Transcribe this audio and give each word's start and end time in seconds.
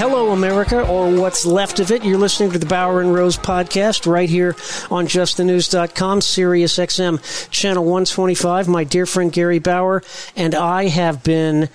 Hello, 0.00 0.30
America, 0.30 0.88
or 0.88 1.10
what's 1.10 1.44
left 1.44 1.78
of 1.78 1.90
it. 1.90 2.02
You're 2.02 2.16
listening 2.16 2.52
to 2.52 2.58
the 2.58 2.64
Bauer 2.64 3.02
and 3.02 3.12
Rose 3.12 3.36
podcast 3.36 4.10
right 4.10 4.30
here 4.30 4.56
on 4.90 5.06
justthenews.com, 5.06 6.22
Sirius 6.22 6.78
XM, 6.78 7.50
channel 7.50 7.84
125. 7.84 8.66
My 8.66 8.82
dear 8.82 9.04
friend 9.04 9.30
Gary 9.30 9.58
Bauer 9.58 10.02
and 10.34 10.54
I 10.54 10.88
have 10.88 11.22
been, 11.22 11.68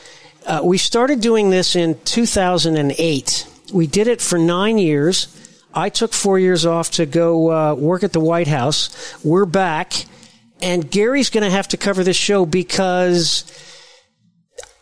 uh, 0.43 0.61
we 0.63 0.79
started 0.79 1.21
doing 1.21 1.51
this 1.51 1.75
in 1.75 1.99
2008. 2.03 3.47
We 3.71 3.85
did 3.85 4.07
it 4.07 4.23
for 4.23 4.39
nine 4.39 4.79
years. 4.79 5.27
I 5.71 5.89
took 5.89 6.11
four 6.11 6.39
years 6.39 6.65
off 6.65 6.89
to 6.93 7.05
go 7.05 7.51
uh, 7.51 7.75
work 7.75 8.03
at 8.03 8.11
the 8.11 8.19
White 8.19 8.47
House. 8.47 9.23
We're 9.23 9.45
back, 9.45 9.93
and 10.63 10.89
Gary's 10.89 11.29
going 11.29 11.43
to 11.43 11.51
have 11.51 11.67
to 11.67 11.77
cover 11.77 12.03
this 12.03 12.17
show 12.17 12.47
because 12.47 13.43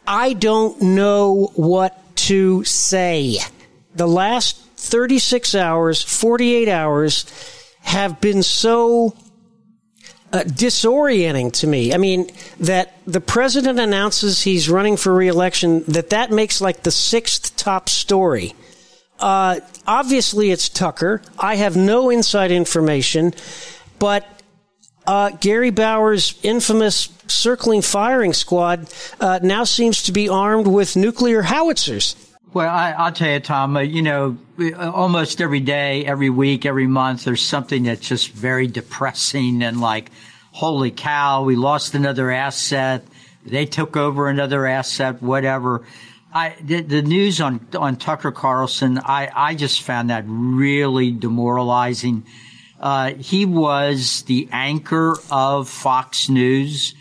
I 0.08 0.32
don't 0.32 0.82
know 0.82 1.52
what 1.56 2.03
to 2.24 2.64
say. 2.64 3.38
The 3.96 4.08
last 4.08 4.58
36 4.78 5.56
hours, 5.56 6.02
48 6.02 6.70
hours 6.70 7.26
have 7.82 8.22
been 8.22 8.44
so 8.44 9.16
uh, 10.32 10.40
disorienting 10.40 11.52
to 11.54 11.68
me. 11.68 11.94
I 11.94 11.98
mean, 11.98 12.30
that 12.62 12.98
the 13.06 13.22
president 13.22 13.80
announces 13.80 14.42
he's 14.42 14.70
running 14.70 14.98
for 14.98 15.14
reelection, 15.14 15.84
that 15.90 16.10
that 16.12 16.32
makes 16.32 16.62
like 16.62 16.84
the 16.84 16.92
sixth 16.92 17.56
top 17.58 17.90
story. 17.90 18.56
Uh, 19.20 19.60
obviously, 19.86 20.50
it's 20.52 20.70
Tucker. 20.70 21.22
I 21.38 21.56
have 21.56 21.76
no 21.76 22.10
inside 22.10 22.52
information, 22.52 23.34
but 24.00 24.26
uh, 25.06 25.30
Gary 25.42 25.72
Bauer's 25.72 26.40
infamous 26.42 27.08
circling 27.34 27.82
firing 27.82 28.34
squad 28.34 28.88
uh, 29.20 29.40
now 29.42 29.64
seems 29.64 30.04
to 30.04 30.12
be 30.12 30.30
armed 30.30 30.68
with 30.68 30.96
nuclear 30.96 31.42
howitzers. 31.42 32.16
Well, 32.54 32.70
I, 32.70 33.06
will 33.06 33.12
tell 33.12 33.32
you, 33.32 33.40
Tom, 33.40 33.76
uh, 33.76 33.80
you 33.80 34.04
know, 34.04 34.38
uh, 34.60 34.92
almost 34.92 35.42
every 35.42 35.60
day, 35.60 36.06
every 36.06 36.30
week, 36.30 36.68
every 36.68 36.86
month, 36.86 37.24
there's 37.24 37.42
something 37.42 37.84
that's 37.84 38.08
just 38.08 38.32
very 38.32 38.68
depressing 38.68 39.64
and 39.64 39.82
like, 39.82 40.12
holy 40.52 40.92
cow, 40.92 41.44
we 41.44 41.56
lost 41.56 41.96
another 41.96 42.30
asset. 42.30 43.04
They 43.44 43.66
took 43.66 43.98
over 43.98 44.30
another 44.30 44.68
asset, 44.68 45.22
whatever. 45.22 45.84
I, 46.32 46.56
the, 46.62 46.82
the 46.82 47.02
news 47.02 47.42
on, 47.42 47.66
on 47.76 47.96
Tucker 47.96 48.32
Carlson, 48.32 49.00
I, 49.00 49.30
I 49.34 49.56
just 49.56 49.82
found 49.82 50.12
that 50.12 50.24
really 50.28 51.10
demoralizing. 51.10 52.24
Uh, 52.80 53.14
he 53.16 53.46
was 53.46 54.24
the 54.24 54.48
anchor 54.52 55.16
of 55.32 55.70
Fox 55.70 56.30
News. 56.30 56.94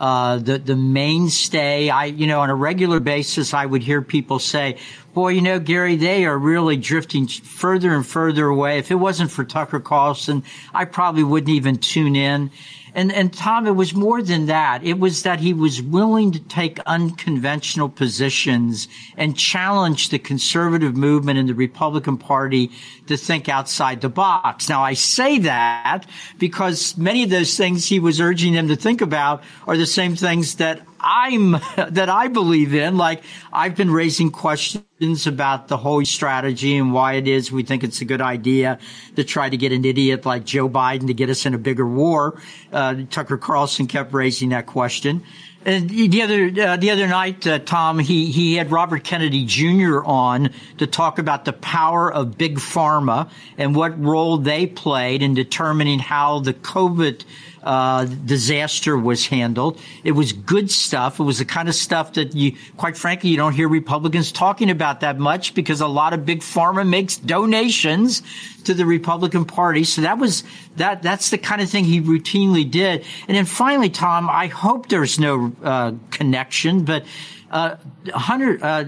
Uh, 0.00 0.38
the 0.38 0.56
the 0.58 0.76
mainstay. 0.76 1.90
I 1.90 2.06
you 2.06 2.26
know 2.26 2.40
on 2.40 2.48
a 2.48 2.54
regular 2.54 3.00
basis 3.00 3.52
I 3.52 3.66
would 3.66 3.82
hear 3.82 4.00
people 4.00 4.38
say, 4.38 4.78
"Boy, 5.14 5.30
you 5.30 5.40
know 5.40 5.58
Gary, 5.58 5.96
they 5.96 6.24
are 6.24 6.38
really 6.38 6.76
drifting 6.76 7.26
further 7.26 7.94
and 7.94 8.06
further 8.06 8.46
away. 8.46 8.78
If 8.78 8.90
it 8.90 8.96
wasn't 8.96 9.30
for 9.30 9.44
Tucker 9.44 9.80
Carlson, 9.80 10.42
I 10.72 10.84
probably 10.84 11.24
wouldn't 11.24 11.50
even 11.50 11.78
tune 11.78 12.16
in." 12.16 12.50
And, 12.94 13.12
and 13.12 13.32
Tom, 13.32 13.66
it 13.66 13.76
was 13.76 13.94
more 13.94 14.22
than 14.22 14.46
that. 14.46 14.82
It 14.82 14.98
was 14.98 15.22
that 15.22 15.40
he 15.40 15.52
was 15.52 15.80
willing 15.80 16.32
to 16.32 16.40
take 16.40 16.80
unconventional 16.86 17.88
positions 17.88 18.88
and 19.16 19.36
challenge 19.36 20.08
the 20.08 20.18
conservative 20.18 20.96
movement 20.96 21.38
and 21.38 21.48
the 21.48 21.54
Republican 21.54 22.18
Party 22.18 22.70
to 23.06 23.16
think 23.16 23.48
outside 23.48 24.00
the 24.00 24.08
box. 24.08 24.68
Now, 24.68 24.82
I 24.82 24.94
say 24.94 25.38
that 25.40 26.06
because 26.38 26.96
many 26.96 27.22
of 27.22 27.30
those 27.30 27.56
things 27.56 27.86
he 27.86 28.00
was 28.00 28.20
urging 28.20 28.54
them 28.54 28.68
to 28.68 28.76
think 28.76 29.00
about 29.00 29.42
are 29.66 29.76
the 29.76 29.86
same 29.86 30.16
things 30.16 30.56
that 30.56 30.82
I'm, 31.02 31.52
that 31.76 32.08
I 32.08 32.28
believe 32.28 32.74
in. 32.74 32.96
Like 32.96 33.22
I've 33.52 33.76
been 33.76 33.90
raising 33.90 34.30
questions 34.30 35.26
about 35.26 35.68
the 35.68 35.76
whole 35.76 36.04
strategy 36.04 36.76
and 36.76 36.92
why 36.92 37.14
it 37.14 37.26
is 37.26 37.50
we 37.50 37.62
think 37.62 37.84
it's 37.84 38.00
a 38.00 38.04
good 38.04 38.20
idea 38.20 38.78
to 39.16 39.24
try 39.24 39.48
to 39.48 39.56
get 39.56 39.72
an 39.72 39.84
idiot 39.84 40.26
like 40.26 40.44
Joe 40.44 40.68
Biden 40.68 41.06
to 41.06 41.14
get 41.14 41.30
us 41.30 41.46
in 41.46 41.54
a 41.54 41.58
bigger 41.58 41.86
war. 41.86 42.40
Uh, 42.72 42.96
Tucker 43.10 43.38
Carlson 43.38 43.86
kept 43.86 44.12
raising 44.12 44.50
that 44.50 44.66
question. 44.66 45.22
And 45.62 45.90
the 45.90 46.22
other 46.22 46.46
uh, 46.46 46.76
the 46.78 46.90
other 46.90 47.06
night, 47.06 47.46
uh, 47.46 47.58
Tom, 47.58 47.98
he 47.98 48.32
he 48.32 48.54
had 48.54 48.70
Robert 48.70 49.04
Kennedy 49.04 49.44
Jr. 49.44 50.02
on 50.04 50.54
to 50.78 50.86
talk 50.86 51.18
about 51.18 51.44
the 51.44 51.52
power 51.52 52.10
of 52.10 52.38
big 52.38 52.56
pharma 52.56 53.28
and 53.58 53.74
what 53.74 54.02
role 54.02 54.38
they 54.38 54.66
played 54.66 55.22
in 55.22 55.34
determining 55.34 55.98
how 55.98 56.40
the 56.40 56.54
COVID 56.54 57.24
uh, 57.62 58.04
disaster 58.04 58.96
was 58.96 59.26
handled. 59.26 59.78
It 60.04 60.12
was 60.12 60.32
good 60.32 60.70
stuff. 60.70 61.20
It 61.20 61.24
was 61.24 61.38
the 61.38 61.44
kind 61.44 61.68
of 61.68 61.74
stuff 61.74 62.14
that 62.14 62.34
you, 62.34 62.56
quite 62.76 62.96
frankly, 62.96 63.30
you 63.30 63.36
don't 63.36 63.52
hear 63.52 63.68
Republicans 63.68 64.32
talking 64.32 64.70
about 64.70 65.00
that 65.00 65.18
much 65.18 65.54
because 65.54 65.80
a 65.80 65.86
lot 65.86 66.12
of 66.12 66.24
big 66.24 66.40
pharma 66.40 66.88
makes 66.88 67.16
donations 67.16 68.22
to 68.64 68.74
the 68.74 68.86
Republican 68.86 69.44
Party. 69.44 69.84
So 69.84 70.02
that 70.02 70.18
was 70.18 70.44
that. 70.76 71.02
That's 71.02 71.30
the 71.30 71.38
kind 71.38 71.60
of 71.60 71.68
thing 71.68 71.84
he 71.84 72.00
routinely 72.00 72.70
did. 72.70 73.04
And 73.28 73.36
then 73.36 73.44
finally, 73.44 73.90
Tom, 73.90 74.28
I 74.30 74.46
hope 74.46 74.88
there's 74.88 75.18
no 75.18 75.52
uh, 75.62 75.92
connection, 76.10 76.84
but 76.84 77.04
uh, 77.50 77.76
Hunter 78.12 78.58
uh, 78.62 78.84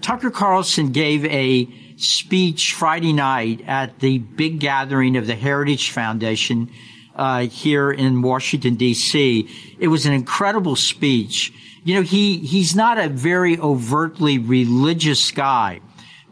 Tucker 0.00 0.30
Carlson 0.30 0.90
gave 0.90 1.24
a 1.26 1.68
speech 1.98 2.74
Friday 2.74 3.12
night 3.12 3.62
at 3.66 3.98
the 3.98 4.18
big 4.18 4.60
gathering 4.60 5.16
of 5.16 5.26
the 5.26 5.34
Heritage 5.34 5.90
Foundation 5.90 6.70
uh, 7.16 7.40
here 7.46 7.90
in 7.90 8.22
Washington 8.22 8.76
D.C. 8.76 9.48
It 9.78 9.88
was 9.88 10.06
an 10.06 10.12
incredible 10.12 10.76
speech. 10.76 11.52
You 11.84 11.96
know, 11.96 12.02
he 12.02 12.38
he's 12.38 12.76
not 12.76 12.98
a 12.98 13.08
very 13.08 13.58
overtly 13.58 14.38
religious 14.38 15.30
guy, 15.32 15.80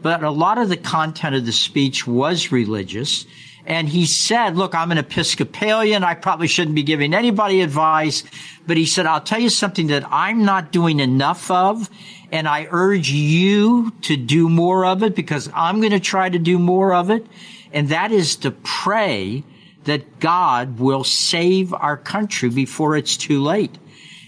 but 0.00 0.22
a 0.22 0.31
lot 0.31 0.59
of 0.59 0.69
the 0.69 0.77
content 0.77 1.34
of 1.34 1.44
the 1.44 1.53
speech 1.53 2.06
was 2.06 2.53
religious. 2.53 3.27
And 3.66 3.88
he 3.88 4.06
said, 4.06 4.56
look, 4.56 4.75
I'm 4.75 4.93
an 4.93 4.99
Episcopalian. 4.99 6.04
I 6.04 6.15
probably 6.15 6.47
shouldn't 6.47 6.77
be 6.77 6.84
giving 6.84 7.12
anybody 7.12 7.60
advice. 7.62 8.22
But 8.66 8.77
he 8.77 8.87
said, 8.87 9.06
I'll 9.06 9.21
tell 9.21 9.41
you 9.41 9.50
something 9.50 9.88
that 9.88 10.04
I'm 10.10 10.44
not 10.44 10.71
doing 10.71 11.00
enough 11.00 11.50
of. 11.50 11.91
And 12.31 12.49
I 12.49 12.69
urge 12.71 13.10
you 13.10 13.93
to 14.03 14.16
do 14.16 14.49
more 14.49 14.87
of 14.87 15.03
it 15.03 15.15
because 15.15 15.50
I'm 15.54 15.81
going 15.81 15.93
to 15.93 16.00
try 16.00 16.28
to 16.28 16.38
do 16.38 16.59
more 16.59 16.94
of 16.94 17.10
it. 17.10 17.27
And 17.72 17.88
that 17.88 18.12
is 18.12 18.37
to 18.37 18.53
pray 18.53 19.43
that 19.84 20.21
God 20.21 20.78
will 20.78 21.04
save 21.04 21.72
our 21.72 21.97
country 21.97 22.48
before 22.48 22.97
it's 22.97 23.16
too 23.16 23.43
late. 23.43 23.77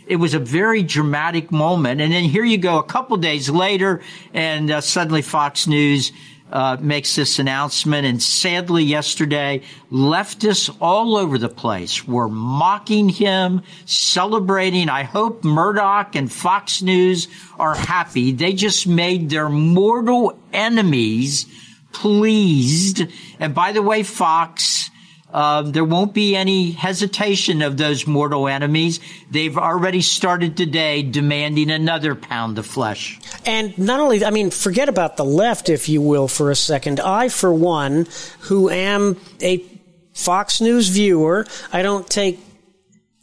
It 0.07 0.17
was 0.17 0.35
a 0.35 0.39
very 0.39 0.83
dramatic 0.83 1.53
moment. 1.53 2.01
And 2.01 2.13
then 2.13 2.25
here 2.25 2.45
you 2.45 2.59
go 2.59 2.79
a 2.79 2.83
couple 2.83 3.17
days 3.19 3.51
later 3.51 4.01
and 4.33 4.71
uh, 4.71 4.81
suddenly 4.81 5.23
Fox 5.23 5.67
News 5.67 6.13
uh, 6.53 6.77
makes 6.81 7.17
this 7.17 7.39
announcement. 7.39 8.07
And 8.07 8.23
sadly, 8.23 8.85
yesterday, 8.85 9.63
leftists 9.91 10.75
all 10.81 11.17
over 11.17 11.39
the 11.39 11.49
place 11.49 12.07
were 12.07 12.29
mocking 12.29 13.09
him, 13.09 13.63
celebrating. 13.85 14.89
I 14.89 15.03
hope 15.03 15.45
Murdoch 15.45 16.15
and 16.15 16.31
Fox 16.31 16.83
News 16.83 17.29
are 17.59 17.75
happy. 17.75 18.33
They 18.33 18.53
just 18.53 18.87
made 18.87 19.31
their 19.31 19.49
mortal 19.49 20.39
enemies 20.53 21.47
pleased. 21.93 23.03
And 23.41 23.55
by 23.55 23.73
the 23.73 23.83
way, 23.83 24.03
Fox, 24.03 24.91
um, 25.33 25.73
there 25.73 25.85
won't 25.85 26.15
be 26.15 26.35
any 26.35 26.71
hesitation 26.73 27.61
of 27.61 27.77
those 27.77 28.07
mortal 28.07 28.49
enemies. 28.49 29.01
They've 29.31 29.57
already 29.59 30.01
started 30.01 30.57
today 30.57 31.03
demanding 31.03 31.71
another 31.71 32.15
pound 32.15 32.59
of 32.59 32.67
flesh. 32.67 33.21
And 33.45 33.77
not 33.79 34.01
only, 34.01 34.25
I 34.25 34.31
mean, 34.31 34.51
forget 34.51 34.89
about 34.89 35.17
the 35.17 35.25
left, 35.25 35.69
if 35.69 35.89
you 35.89 36.01
will, 36.01 36.29
for 36.29 36.51
a 36.51 36.57
second. 36.57 36.99
I, 37.01 37.29
for 37.29 37.53
one, 37.53 38.07
who 38.41 38.71
am 38.71 39.17
a 39.43 39.63
Fox 40.15 40.61
News 40.61 40.89
viewer, 40.89 41.47
I 41.73 41.83
don't 41.83 42.09
take 42.09 42.41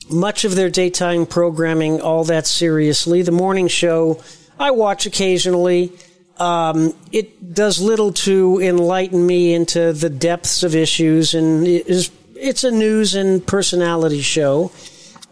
much 0.10 0.46
of 0.46 0.56
their 0.56 0.70
daytime 0.70 1.26
programming 1.26 2.02
all 2.02 2.24
that 2.26 2.46
seriously. 2.46 3.24
The 3.24 3.32
morning 3.32 3.68
show 3.68 4.22
I 4.60 4.72
watch 4.72 5.06
occasionally. 5.06 5.92
Um, 6.38 6.94
it 7.12 7.54
does 7.54 7.80
little 7.82 8.12
to 8.14 8.60
enlighten 8.62 9.26
me 9.26 9.54
into 9.54 9.94
the 9.94 10.10
depths 10.10 10.64
of 10.64 10.76
issues, 10.76 11.34
and 11.34 11.66
it 11.66 11.88
is, 11.88 12.12
it's 12.36 12.64
a 12.64 12.72
news 12.72 13.16
and 13.16 13.46
personality 13.46 14.22
show. 14.22 14.72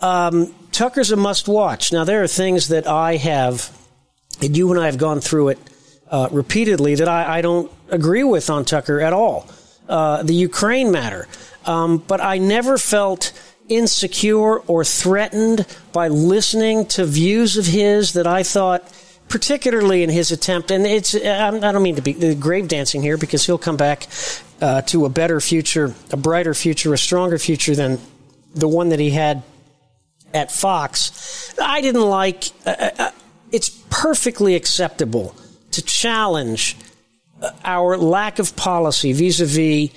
Um, 0.01 0.53
Tucker's 0.71 1.11
a 1.11 1.15
must 1.15 1.47
watch. 1.47 1.91
Now, 1.91 2.03
there 2.03 2.23
are 2.23 2.27
things 2.27 2.69
that 2.69 2.87
I 2.87 3.17
have, 3.17 3.69
and 4.41 4.55
you 4.55 4.71
and 4.71 4.79
I 4.79 4.85
have 4.85 4.97
gone 4.97 5.19
through 5.19 5.49
it 5.49 5.59
uh, 6.09 6.29
repeatedly, 6.31 6.95
that 6.95 7.07
I, 7.07 7.39
I, 7.39 7.41
don't 7.41 7.71
agree 7.89 8.23
with 8.23 8.49
on 8.49 8.65
Tucker 8.65 8.99
at 8.99 9.13
all. 9.13 9.49
Uh, 9.89 10.23
the 10.23 10.33
Ukraine 10.33 10.91
matter. 10.91 11.27
Um, 11.65 11.97
but 11.97 12.21
I 12.21 12.37
never 12.37 12.77
felt 12.77 13.31
insecure 13.69 14.59
or 14.59 14.83
threatened 14.83 15.65
by 15.91 16.07
listening 16.09 16.85
to 16.85 17.05
views 17.05 17.57
of 17.57 17.65
his 17.65 18.13
that 18.13 18.27
I 18.27 18.43
thought 18.43 18.83
particularly 19.33 20.03
in 20.03 20.11
his 20.11 20.31
attempt, 20.31 20.69
and 20.69 20.85
it's, 20.85 21.15
I 21.15 21.49
don't 21.49 21.81
mean 21.81 21.95
to 21.95 22.03
be 22.03 22.13
the 22.13 22.35
grave 22.35 22.67
dancing 22.67 23.01
here 23.01 23.17
because 23.17 23.43
he'll 23.43 23.57
come 23.57 23.77
back 23.77 24.05
uh, 24.61 24.83
to 24.83 25.05
a 25.05 25.09
better 25.09 25.41
future, 25.41 25.95
a 26.11 26.17
brighter 26.17 26.53
future, 26.53 26.93
a 26.93 26.99
stronger 26.99 27.39
future 27.39 27.73
than 27.73 27.97
the 28.53 28.67
one 28.67 28.89
that 28.89 28.99
he 28.99 29.09
had 29.09 29.41
at 30.35 30.51
Fox. 30.51 31.51
I 31.59 31.81
didn't 31.81 32.03
like, 32.03 32.43
uh, 32.67 32.75
uh, 32.77 32.89
uh 32.99 33.11
it's 33.51 33.69
perfectly 33.89 34.53
acceptable 34.53 35.35
to 35.71 35.81
challenge 35.81 36.77
uh, 37.41 37.49
our 37.65 37.97
lack 37.97 38.37
of 38.37 38.55
policy 38.55 39.13
vis 39.13 39.39
a 39.39 39.47
vis 39.47 39.89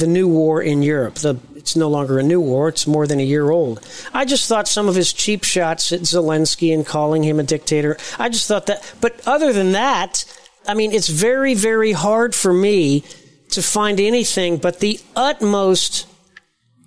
the 0.00 0.06
new 0.08 0.28
war 0.28 0.62
in 0.62 0.82
Europe, 0.82 1.16
the 1.16 1.34
it's 1.66 1.74
no 1.74 1.88
longer 1.88 2.20
a 2.20 2.22
new 2.22 2.40
war, 2.40 2.68
it's 2.68 2.86
more 2.86 3.08
than 3.08 3.18
a 3.18 3.24
year 3.24 3.50
old. 3.50 3.84
I 4.14 4.24
just 4.24 4.48
thought 4.48 4.68
some 4.68 4.88
of 4.88 4.94
his 4.94 5.12
cheap 5.12 5.42
shots 5.42 5.90
at 5.90 6.02
Zelensky 6.02 6.72
and 6.72 6.86
calling 6.86 7.24
him 7.24 7.40
a 7.40 7.42
dictator, 7.42 7.96
I 8.20 8.28
just 8.28 8.46
thought 8.46 8.66
that. 8.66 8.94
But 9.00 9.20
other 9.26 9.52
than 9.52 9.72
that, 9.72 10.24
I 10.68 10.74
mean, 10.74 10.92
it's 10.92 11.08
very, 11.08 11.54
very 11.54 11.90
hard 11.90 12.36
for 12.36 12.52
me 12.52 13.02
to 13.50 13.62
find 13.62 13.98
anything 13.98 14.58
but 14.58 14.78
the 14.78 15.00
utmost 15.16 16.06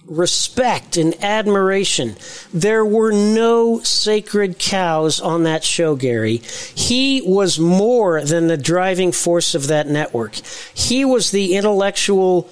respect 0.06 0.96
and 0.96 1.14
admiration. 1.22 2.16
There 2.54 2.86
were 2.86 3.12
no 3.12 3.82
sacred 3.82 4.60
cows 4.60 5.20
on 5.20 5.44
that 5.44 5.66
show, 5.66 5.98
Gary. 5.98 6.38
He 6.38 7.22
was 7.22 7.60
more 7.60 8.24
than 8.24 8.48
the 8.48 8.58
driving 8.58 9.12
force 9.12 9.56
of 9.56 9.68
that 9.68 9.88
network. 9.88 10.36
He 10.74 11.04
was 11.04 11.32
the 11.32 11.56
intellectual 11.56 12.50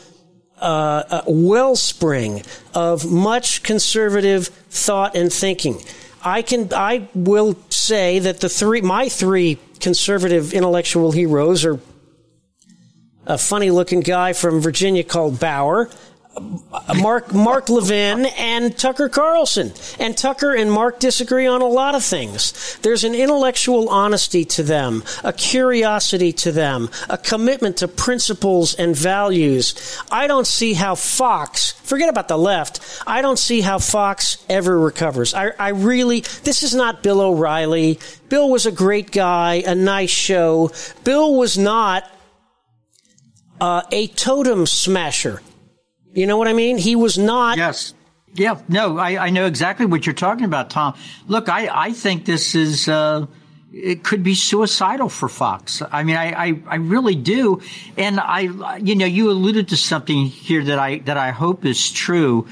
uh, 0.59 1.21
wellspring 1.27 2.43
of 2.73 3.09
much 3.09 3.63
conservative 3.63 4.47
thought 4.69 5.15
and 5.15 5.31
thinking. 5.31 5.81
I 6.23 6.41
can, 6.41 6.73
I 6.73 7.07
will 7.13 7.57
say 7.69 8.19
that 8.19 8.39
the 8.39 8.49
three, 8.49 8.81
my 8.81 9.07
three 9.09 9.59
conservative 9.79 10.53
intellectual 10.53 11.11
heroes 11.11 11.63
are 11.63 11.79
a 13.25 13.37
funny 13.37 13.71
looking 13.71 13.99
guy 13.99 14.33
from 14.33 14.61
Virginia 14.61 15.03
called 15.03 15.39
Bauer, 15.39 15.89
Mark 16.95 17.33
Mark 17.33 17.69
Levin 17.69 18.25
and 18.37 18.77
Tucker 18.77 19.09
Carlson. 19.09 19.73
And 19.99 20.17
Tucker 20.17 20.53
and 20.53 20.71
Mark 20.71 20.99
disagree 20.99 21.47
on 21.47 21.61
a 21.61 21.67
lot 21.67 21.95
of 21.95 22.03
things. 22.03 22.77
There's 22.81 23.03
an 23.03 23.15
intellectual 23.15 23.89
honesty 23.89 24.45
to 24.45 24.63
them, 24.63 25.03
a 25.23 25.33
curiosity 25.33 26.31
to 26.33 26.51
them, 26.51 26.89
a 27.09 27.17
commitment 27.17 27.77
to 27.77 27.87
principles 27.87 28.73
and 28.75 28.95
values. 28.95 29.99
I 30.11 30.27
don't 30.27 30.47
see 30.47 30.73
how 30.73 30.95
Fox, 30.95 31.71
forget 31.71 32.09
about 32.09 32.27
the 32.27 32.37
left, 32.37 32.79
I 33.05 33.21
don't 33.21 33.39
see 33.39 33.61
how 33.61 33.79
Fox 33.79 34.43
ever 34.49 34.79
recovers. 34.79 35.33
I, 35.33 35.51
I 35.59 35.69
really, 35.69 36.21
this 36.43 36.63
is 36.63 36.73
not 36.75 37.03
Bill 37.03 37.21
O'Reilly. 37.21 37.99
Bill 38.29 38.49
was 38.49 38.65
a 38.65 38.71
great 38.71 39.11
guy, 39.11 39.63
a 39.65 39.75
nice 39.75 40.09
show. 40.09 40.71
Bill 41.03 41.35
was 41.35 41.57
not 41.57 42.09
uh, 43.59 43.83
a 43.91 44.07
totem 44.07 44.65
smasher. 44.65 45.41
You 46.17 46.25
know 46.25 46.37
what 46.37 46.47
I 46.47 46.53
mean? 46.53 46.79
He 46.79 46.95
was 46.95 47.19
not. 47.19 47.57
Yes. 47.57 47.93
Yeah. 48.33 48.59
No, 48.67 48.97
I, 48.97 49.27
I 49.27 49.29
know 49.29 49.45
exactly 49.45 49.85
what 49.85 50.07
you're 50.07 50.15
talking 50.15 50.45
about, 50.45 50.71
Tom. 50.71 50.95
Look, 51.27 51.47
I, 51.47 51.69
I 51.71 51.91
think 51.91 52.25
this 52.25 52.55
is, 52.55 52.87
uh, 52.87 53.27
it 53.71 54.03
could 54.03 54.23
be 54.23 54.33
suicidal 54.33 55.09
for 55.09 55.29
Fox. 55.29 55.83
I 55.91 56.03
mean, 56.03 56.15
I, 56.15 56.31
I, 56.31 56.61
I, 56.65 56.75
really 56.77 57.13
do. 57.13 57.61
And 57.97 58.19
I, 58.19 58.77
you 58.77 58.95
know, 58.95 59.05
you 59.05 59.29
alluded 59.29 59.67
to 59.67 59.77
something 59.77 60.25
here 60.25 60.63
that 60.63 60.79
I, 60.79 60.97
that 60.99 61.17
I 61.17 61.29
hope 61.29 61.65
is 61.65 61.91
true. 61.91 62.47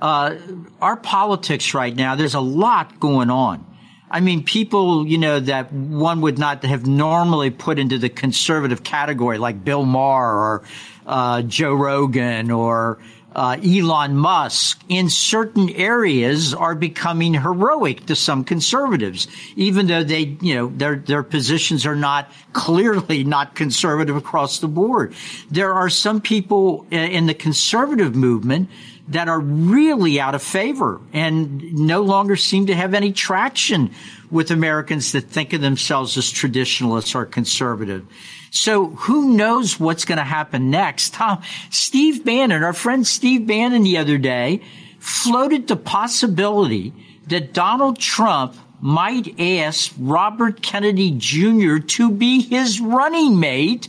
Uh, 0.00 0.36
our 0.80 0.96
politics 0.96 1.74
right 1.74 1.96
now, 1.96 2.14
there's 2.14 2.34
a 2.34 2.40
lot 2.40 3.00
going 3.00 3.30
on. 3.30 3.66
I 4.10 4.20
mean, 4.20 4.44
people, 4.44 5.06
you 5.06 5.18
know, 5.18 5.40
that 5.40 5.72
one 5.72 6.20
would 6.20 6.38
not 6.38 6.64
have 6.64 6.86
normally 6.86 7.50
put 7.50 7.78
into 7.78 7.98
the 7.98 8.08
conservative 8.08 8.82
category, 8.82 9.38
like 9.38 9.64
Bill 9.64 9.84
Maher 9.84 10.32
or 10.32 10.62
uh, 11.08 11.42
Joe 11.42 11.74
Rogan 11.74 12.50
or 12.50 12.98
uh, 13.34 13.56
Elon 13.64 14.16
Musk 14.16 14.82
in 14.88 15.08
certain 15.08 15.70
areas 15.70 16.54
are 16.54 16.74
becoming 16.74 17.34
heroic 17.34 18.06
to 18.06 18.16
some 18.16 18.44
conservatives, 18.44 19.28
even 19.56 19.86
though 19.86 20.02
they, 20.02 20.36
you 20.40 20.54
know, 20.54 20.68
their, 20.68 20.96
their 20.96 21.22
positions 21.22 21.86
are 21.86 21.96
not 21.96 22.30
clearly 22.52 23.24
not 23.24 23.54
conservative 23.54 24.16
across 24.16 24.58
the 24.58 24.68
board. 24.68 25.14
There 25.50 25.72
are 25.72 25.88
some 25.88 26.20
people 26.20 26.86
in 26.90 27.26
the 27.26 27.34
conservative 27.34 28.14
movement 28.14 28.70
that 29.08 29.28
are 29.28 29.40
really 29.40 30.20
out 30.20 30.34
of 30.34 30.42
favor 30.42 31.00
and 31.12 31.72
no 31.74 32.02
longer 32.02 32.36
seem 32.36 32.66
to 32.66 32.74
have 32.74 32.92
any 32.92 33.12
traction 33.12 33.90
with 34.30 34.50
Americans 34.50 35.12
that 35.12 35.22
think 35.22 35.54
of 35.54 35.62
themselves 35.62 36.18
as 36.18 36.30
traditionalists 36.30 37.14
or 37.14 37.24
conservative. 37.24 38.04
So 38.50 38.86
who 38.86 39.34
knows 39.34 39.78
what's 39.78 40.04
going 40.04 40.18
to 40.18 40.24
happen 40.24 40.70
next? 40.70 41.14
Tom, 41.14 41.42
Steve 41.70 42.24
Bannon, 42.24 42.62
our 42.62 42.72
friend 42.72 43.06
Steve 43.06 43.46
Bannon 43.46 43.82
the 43.82 43.98
other 43.98 44.18
day 44.18 44.62
floated 44.98 45.68
the 45.68 45.76
possibility 45.76 46.92
that 47.26 47.52
Donald 47.52 47.98
Trump 47.98 48.56
might 48.80 49.38
ask 49.40 49.92
Robert 49.98 50.62
Kennedy 50.62 51.14
Jr. 51.16 51.78
to 51.78 52.10
be 52.10 52.42
his 52.42 52.80
running 52.80 53.40
mate. 53.40 53.88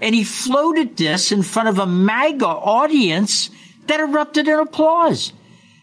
And 0.00 0.14
he 0.14 0.24
floated 0.24 0.96
this 0.96 1.32
in 1.32 1.42
front 1.42 1.68
of 1.68 1.78
a 1.78 1.86
MAGA 1.86 2.46
audience 2.46 3.50
that 3.86 4.00
erupted 4.00 4.46
in 4.46 4.58
applause. 4.58 5.32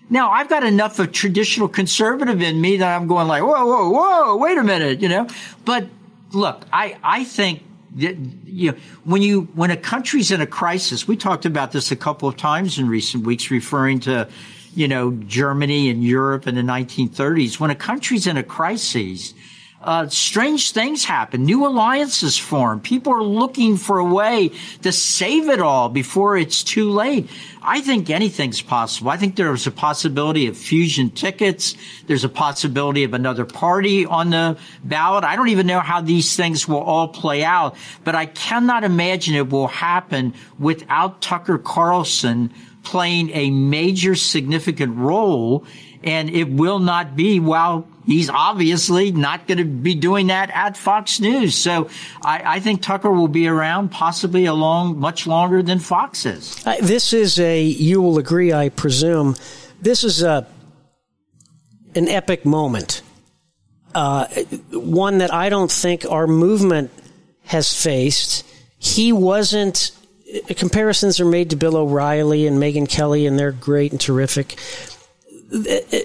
Now, 0.09 0.29
I've 0.29 0.49
got 0.49 0.63
enough 0.63 0.99
of 0.99 1.11
traditional 1.11 1.67
conservative 1.67 2.41
in 2.41 2.61
me 2.61 2.77
that 2.77 2.95
I'm 2.95 3.07
going 3.07 3.27
like, 3.27 3.41
whoa, 3.41 3.65
whoa, 3.65 3.89
whoa, 3.89 4.37
wait 4.37 4.57
a 4.57 4.63
minute, 4.63 5.01
you 5.01 5.09
know? 5.09 5.27
But 5.65 5.87
look, 6.31 6.65
I, 6.71 6.97
I 7.03 7.23
think 7.23 7.63
you 7.95 8.71
know, 8.71 8.77
when 9.03 9.21
you 9.21 9.41
when 9.53 9.71
a 9.71 9.77
country's 9.77 10.31
in 10.31 10.41
a 10.41 10.47
crisis, 10.47 11.07
we 11.07 11.15
talked 11.15 11.45
about 11.45 11.71
this 11.71 11.91
a 11.91 11.95
couple 11.95 12.27
of 12.27 12.37
times 12.37 12.79
in 12.79 12.87
recent 12.87 13.25
weeks, 13.25 13.51
referring 13.51 13.99
to 14.01 14.27
you 14.75 14.87
know 14.87 15.11
Germany 15.11 15.89
and 15.89 16.03
Europe 16.03 16.47
in 16.47 16.55
the 16.55 16.61
1930s. 16.61 17.59
When 17.59 17.69
a 17.69 17.75
country's 17.75 18.27
in 18.27 18.37
a 18.37 18.43
crisis, 18.43 19.33
uh, 19.83 20.07
strange 20.07 20.71
things 20.71 21.03
happen. 21.03 21.43
New 21.43 21.67
alliances 21.67 22.37
form. 22.37 22.79
People 22.79 23.13
are 23.13 23.23
looking 23.23 23.77
for 23.77 23.99
a 23.99 24.05
way 24.05 24.51
to 24.81 24.91
save 24.91 25.49
it 25.49 25.59
all 25.59 25.89
before 25.89 26.37
it's 26.37 26.63
too 26.63 26.89
late. 26.89 27.29
I 27.61 27.81
think 27.81 28.09
anything's 28.09 28.61
possible. 28.61 29.11
I 29.11 29.17
think 29.17 29.35
there's 29.35 29.67
a 29.67 29.71
possibility 29.71 30.47
of 30.47 30.57
fusion 30.57 31.09
tickets. 31.09 31.75
There's 32.07 32.23
a 32.23 32.29
possibility 32.29 33.03
of 33.03 33.13
another 33.13 33.45
party 33.45 34.05
on 34.05 34.29
the 34.29 34.57
ballot. 34.83 35.23
I 35.23 35.35
don't 35.35 35.49
even 35.49 35.67
know 35.67 35.79
how 35.79 36.01
these 36.01 36.35
things 36.35 36.67
will 36.67 36.81
all 36.81 37.07
play 37.07 37.43
out, 37.43 37.75
but 38.03 38.15
I 38.15 38.25
cannot 38.25 38.83
imagine 38.83 39.35
it 39.35 39.49
will 39.49 39.67
happen 39.67 40.33
without 40.59 41.21
Tucker 41.21 41.57
Carlson 41.57 42.53
playing 42.83 43.29
a 43.31 43.49
major 43.49 44.15
significant 44.15 44.97
role. 44.97 45.65
And 46.03 46.29
it 46.29 46.49
will 46.49 46.79
not 46.79 47.15
be 47.15 47.39
while 47.39 47.87
he's 48.05 48.29
obviously 48.29 49.11
not 49.11 49.47
going 49.47 49.57
to 49.57 49.65
be 49.65 49.95
doing 49.95 50.27
that 50.27 50.49
at 50.51 50.77
Fox 50.77 51.19
News. 51.19 51.55
So 51.55 51.89
I, 52.23 52.55
I, 52.55 52.59
think 52.59 52.81
Tucker 52.81 53.11
will 53.11 53.27
be 53.27 53.47
around 53.47 53.89
possibly 53.89 54.45
along 54.45 54.99
much 54.99 55.25
longer 55.27 55.61
than 55.61 55.79
Fox 55.79 56.25
is. 56.25 56.61
This 56.81 57.13
is 57.13 57.39
a, 57.39 57.61
you 57.61 58.01
will 58.01 58.17
agree, 58.17 58.51
I 58.53 58.69
presume, 58.69 59.35
this 59.81 60.03
is 60.03 60.21
a, 60.21 60.47
an 61.95 62.07
epic 62.07 62.45
moment. 62.45 63.01
Uh, 63.95 64.25
one 64.71 65.19
that 65.19 65.31
I 65.31 65.49
don't 65.49 65.71
think 65.71 66.05
our 66.09 66.25
movement 66.25 66.89
has 67.45 67.71
faced. 67.71 68.43
He 68.79 69.13
wasn't, 69.13 69.91
comparisons 70.47 71.19
are 71.19 71.25
made 71.25 71.51
to 71.51 71.55
Bill 71.55 71.77
O'Reilly 71.77 72.47
and 72.47 72.57
Megyn 72.57 72.89
Kelly, 72.89 73.27
and 73.27 73.37
they're 73.37 73.51
great 73.51 73.91
and 73.91 74.01
terrific. 74.01 74.57
Uh, 75.53 75.59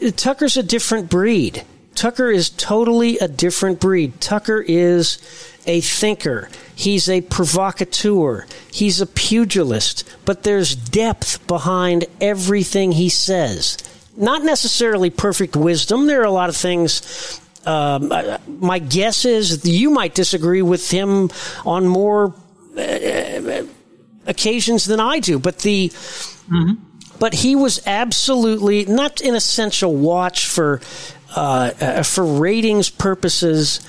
uh, 0.07 0.11
Tucker's 0.17 0.57
a 0.57 0.63
different 0.63 1.09
breed. 1.09 1.65
Tucker 1.95 2.31
is 2.31 2.51
totally 2.51 3.19
a 3.19 3.29
different 3.29 3.81
breed. 3.81 4.21
Tucker 4.21 4.65
is 4.67 5.19
a 5.67 5.81
thinker. 5.81 6.49
He's 6.77 7.09
a 7.09 7.23
provocateur. 7.23 8.47
He's 8.71 9.01
a 9.01 9.07
pugilist. 9.07 10.05
But 10.25 10.43
there's 10.43 10.77
depth 10.77 11.47
behind 11.47 12.05
everything 12.21 12.93
he 12.93 13.09
says. 13.09 13.79
Not 14.17 14.45
necessarily 14.45 15.11
perfect 15.11 15.57
wisdom. 15.57 16.07
There 16.07 16.21
are 16.21 16.25
a 16.25 16.31
lot 16.31 16.49
of 16.49 16.57
things 16.57 17.41
Um, 17.67 18.13
my 18.47 18.79
guess 18.79 19.25
is 19.25 19.65
you 19.67 19.91
might 19.91 20.15
disagree 20.15 20.63
with 20.63 20.91
him 20.91 21.31
on 21.67 21.87
more 21.87 22.33
uh, 22.79 23.63
occasions 24.27 24.85
than 24.87 25.01
I 25.01 25.21
do, 25.21 25.39
but 25.39 25.59
the. 25.59 25.91
Mm-hmm. 25.91 26.88
But 27.19 27.35
he 27.35 27.57
was 27.57 27.81
absolutely 27.87 28.85
not 28.85 29.21
an 29.21 29.35
essential 29.35 29.95
watch 29.95 30.47
for 30.47 30.81
uh, 31.37 31.73
uh, 31.81 32.03
for 32.03 32.25
ratings 32.25 32.91
purposes. 32.91 33.81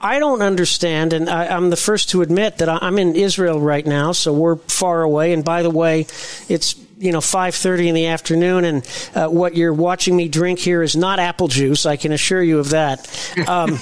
I 0.00 0.18
don't 0.18 0.42
understand, 0.42 1.14
and 1.14 1.30
I, 1.30 1.46
am 1.46 1.70
the 1.70 1.76
first 1.76 2.10
to 2.10 2.20
admit 2.20 2.58
that 2.58 2.68
I'm 2.68 2.98
in 2.98 3.16
Israel 3.16 3.58
right 3.58 3.86
now, 3.86 4.12
so 4.12 4.34
we're 4.34 4.56
far 4.56 5.02
away. 5.02 5.32
And 5.32 5.42
by 5.42 5.62
the 5.62 5.70
way, 5.70 6.06
it's 6.48 6.76
you 6.98 7.10
know 7.10 7.20
5:30 7.20 7.88
in 7.88 7.94
the 7.94 8.06
afternoon, 8.06 8.64
and 8.64 9.10
uh, 9.14 9.28
what 9.28 9.56
you're 9.56 9.72
watching 9.72 10.14
me 10.14 10.28
drink 10.28 10.58
here 10.58 10.82
is 10.82 10.94
not 10.94 11.18
apple 11.18 11.48
juice. 11.48 11.86
I 11.86 11.96
can 11.96 12.12
assure 12.12 12.42
you 12.42 12.58
of 12.58 12.70
that. 12.70 13.08
Um, 13.48 13.78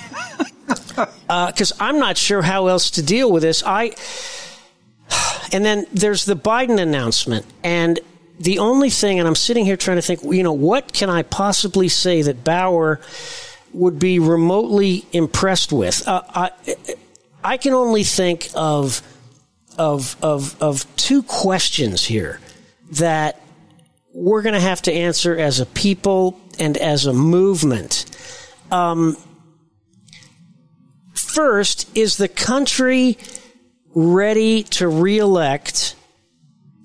because 0.68 1.72
uh, 1.72 1.76
I'm 1.80 1.98
not 1.98 2.16
sure 2.16 2.42
how 2.42 2.68
else 2.68 2.92
to 2.92 3.02
deal 3.02 3.32
with 3.32 3.42
this. 3.42 3.64
I 3.66 3.96
and 5.52 5.64
then 5.64 5.86
there's 5.92 6.24
the 6.24 6.36
Biden 6.36 6.80
announcement, 6.80 7.46
and 7.64 7.98
the 8.40 8.58
only 8.58 8.90
thing, 8.90 9.18
and 9.18 9.28
I'm 9.28 9.34
sitting 9.34 9.64
here 9.64 9.76
trying 9.76 9.98
to 9.98 10.02
think, 10.02 10.22
you 10.22 10.42
know, 10.42 10.52
what 10.52 10.92
can 10.92 11.10
I 11.10 11.22
possibly 11.22 11.88
say 11.88 12.22
that 12.22 12.44
Bauer 12.44 13.00
would 13.72 13.98
be 13.98 14.18
remotely 14.18 15.04
impressed 15.12 15.72
with? 15.72 16.06
Uh, 16.06 16.22
I, 16.28 16.50
I 17.44 17.56
can 17.56 17.72
only 17.74 18.04
think 18.04 18.50
of 18.54 19.02
of 19.78 20.16
of 20.22 20.60
of 20.62 20.86
two 20.96 21.22
questions 21.22 22.04
here 22.04 22.40
that 22.92 23.40
we're 24.12 24.42
going 24.42 24.54
to 24.54 24.60
have 24.60 24.82
to 24.82 24.92
answer 24.92 25.38
as 25.38 25.60
a 25.60 25.66
people 25.66 26.38
and 26.58 26.76
as 26.76 27.06
a 27.06 27.12
movement. 27.12 28.04
Um, 28.70 29.16
first, 31.14 31.96
is 31.96 32.16
the 32.16 32.28
country 32.28 33.16
ready 33.94 34.62
to 34.64 34.88
reelect 34.88 35.96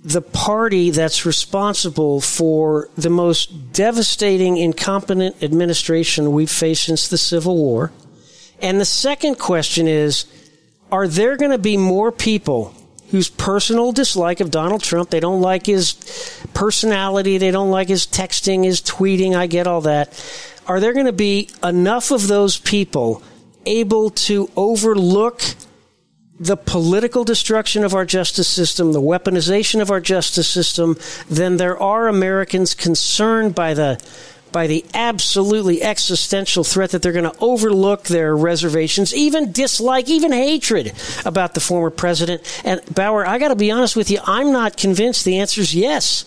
the 0.08 0.22
party 0.22 0.90
that's 0.90 1.26
responsible 1.26 2.22
for 2.22 2.90
the 2.96 3.10
most 3.10 3.74
devastating, 3.74 4.56
incompetent 4.56 5.44
administration 5.44 6.32
we've 6.32 6.50
faced 6.50 6.84
since 6.84 7.10
the 7.10 7.18
Civil 7.18 7.58
War? 7.58 7.92
And 8.62 8.80
the 8.80 8.86
second 8.86 9.38
question 9.38 9.86
is, 9.86 10.26
are 10.94 11.10
there 11.10 11.36
going 11.36 11.52
to 11.52 11.58
be 11.58 11.76
more 11.76 12.14
people 12.14 12.74
whose 13.12 13.30
personal 13.30 13.92
dislike 13.92 14.40
of 14.40 14.50
Donald 14.50 14.82
Trump, 14.82 15.10
they 15.10 15.20
don't 15.20 15.42
like 15.42 15.66
his 15.66 15.96
personality, 16.54 17.38
they 17.38 17.52
don't 17.52 17.70
like 17.70 17.90
his 17.90 18.08
texting, 18.08 18.64
his 18.64 18.82
tweeting, 18.82 19.36
I 19.36 19.48
get 19.48 19.68
all 19.68 19.82
that. 19.82 20.14
Are 20.68 20.80
there 20.80 20.94
going 20.94 21.06
to 21.06 21.12
be 21.12 21.50
enough 21.62 22.12
of 22.12 22.28
those 22.28 22.58
people 22.58 23.22
able 23.66 24.10
to 24.12 24.50
overlook 24.56 25.42
the 26.40 26.58
political 26.58 27.24
destruction 27.24 27.84
of 27.84 27.94
our 27.94 28.06
justice 28.06 28.48
system, 28.48 28.92
the 28.92 29.02
weaponization 29.02 29.82
of 29.82 29.90
our 29.90 30.00
justice 30.00 30.48
system, 30.48 30.98
then 31.30 31.58
there 31.58 31.82
are 31.82 32.08
Americans 32.08 32.74
concerned 32.74 33.56
by 33.56 33.74
the 33.74 34.00
by 34.52 34.66
the 34.66 34.86
absolutely 34.94 35.84
existential 35.84 36.64
threat 36.64 36.92
that 36.92 37.02
they're 37.02 37.12
going 37.12 37.30
to 37.30 37.40
overlook 37.40 38.06
their 38.06 38.36
reservations, 38.36 39.14
even 39.14 39.52
dislike, 39.52 40.10
even 40.10 40.32
hatred 40.32 40.94
about 41.26 41.54
the 41.54 41.60
former 41.60 41.90
president. 41.90 42.42
And 42.64 42.82
Bauer, 42.94 43.26
I 43.26 43.40
got 43.40 43.50
to 43.50 43.56
be 43.56 43.72
honest 43.72 43.98
with 43.98 44.10
you, 44.10 44.20
I'm 44.24 44.54
not 44.54 44.78
convinced 44.78 45.26
the 45.26 45.40
answer 45.40 45.60
is 45.60 45.76
yes. 45.76 46.26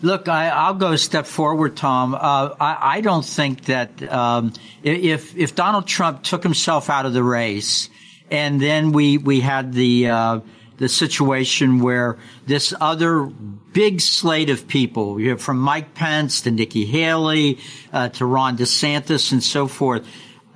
Look, 0.00 0.26
I, 0.26 0.70
will 0.70 0.78
go 0.78 0.92
a 0.92 0.98
step 0.98 1.26
forward, 1.26 1.76
Tom. 1.76 2.14
Uh, 2.14 2.54
I, 2.60 2.96
I, 2.96 3.00
don't 3.02 3.24
think 3.24 3.66
that 3.66 4.02
um, 4.10 4.52
if 4.82 5.36
if 5.36 5.54
Donald 5.54 5.86
Trump 5.86 6.24
took 6.24 6.42
himself 6.42 6.90
out 6.90 7.06
of 7.06 7.12
the 7.12 7.22
race, 7.22 7.88
and 8.32 8.58
then 8.58 8.92
we 8.92 9.18
we 9.18 9.40
had 9.40 9.74
the 9.74 10.08
uh, 10.08 10.40
the 10.78 10.88
situation 10.88 11.80
where 11.80 12.18
this 12.46 12.74
other 12.80 13.24
big 13.24 14.00
slate 14.00 14.48
of 14.48 14.66
people, 14.66 15.20
you 15.20 15.32
know, 15.32 15.36
from 15.36 15.58
Mike 15.58 15.94
Pence 15.94 16.40
to 16.40 16.50
Nikki 16.50 16.86
Haley 16.86 17.58
uh, 17.92 18.08
to 18.08 18.26
Ron 18.26 18.56
DeSantis 18.56 19.32
and 19.32 19.42
so 19.42 19.68
forth. 19.68 20.06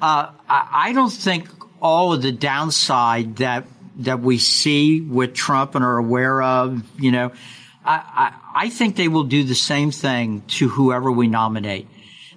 Uh, 0.01 0.31
I, 0.49 0.93
don't 0.93 1.13
think 1.13 1.49
all 1.81 2.13
of 2.13 2.23
the 2.23 2.33
downside 2.33 3.37
that 3.37 3.67
that 3.99 4.21
we 4.21 4.39
see 4.39 5.01
with 5.01 5.35
Trump 5.35 5.75
and 5.75 5.85
are 5.85 5.97
aware 5.97 6.43
of, 6.43 6.83
you 7.01 7.11
know, 7.11 7.33
I, 7.85 7.95
I, 8.55 8.65
I 8.67 8.69
think 8.69 8.97
they 8.97 9.09
will 9.09 9.25
do 9.25 9.45
the 9.45 9.55
same 9.55 9.91
thing 9.91 10.43
to 10.49 10.69
whoever 10.69 11.11
we 11.11 11.29
nominate. 11.29 11.89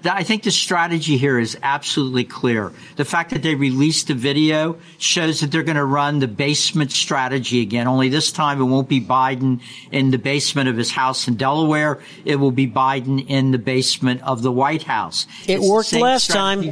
I 0.06 0.24
think 0.24 0.44
the 0.44 0.52
strategy 0.52 1.18
here 1.18 1.38
is 1.38 1.58
absolutely 1.62 2.24
clear. 2.24 2.72
The 2.96 3.06
fact 3.06 3.32
that 3.32 3.44
they 3.44 3.56
released 3.56 4.08
the 4.08 4.14
video 4.14 4.78
shows 4.98 5.42
that 5.42 5.52
they're 5.52 5.64
going 5.64 5.76
to 5.78 5.86
run 5.86 6.20
the 6.20 6.28
basement 6.28 6.92
strategy 6.92 7.62
again. 7.62 7.88
Only 7.88 8.10
this 8.10 8.32
time 8.32 8.62
it 8.62 8.66
won't 8.66 8.88
be 8.88 9.02
Biden 9.02 9.62
in 9.92 10.12
the 10.12 10.18
basement 10.18 10.70
of 10.70 10.78
his 10.78 10.92
house 10.92 11.28
in 11.28 11.36
Delaware. 11.36 12.02
It 12.24 12.38
will 12.38 12.52
be 12.52 12.68
Biden 12.68 13.26
in 13.28 13.52
the 13.52 13.58
basement 13.58 14.22
of 14.24 14.42
the 14.42 14.52
White 14.52 14.84
House. 14.84 15.28
It 15.48 15.58
it's 15.58 15.68
worked 15.68 15.94
last 15.94 16.30
time. 16.30 16.64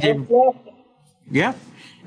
Yeah. 1.30 1.54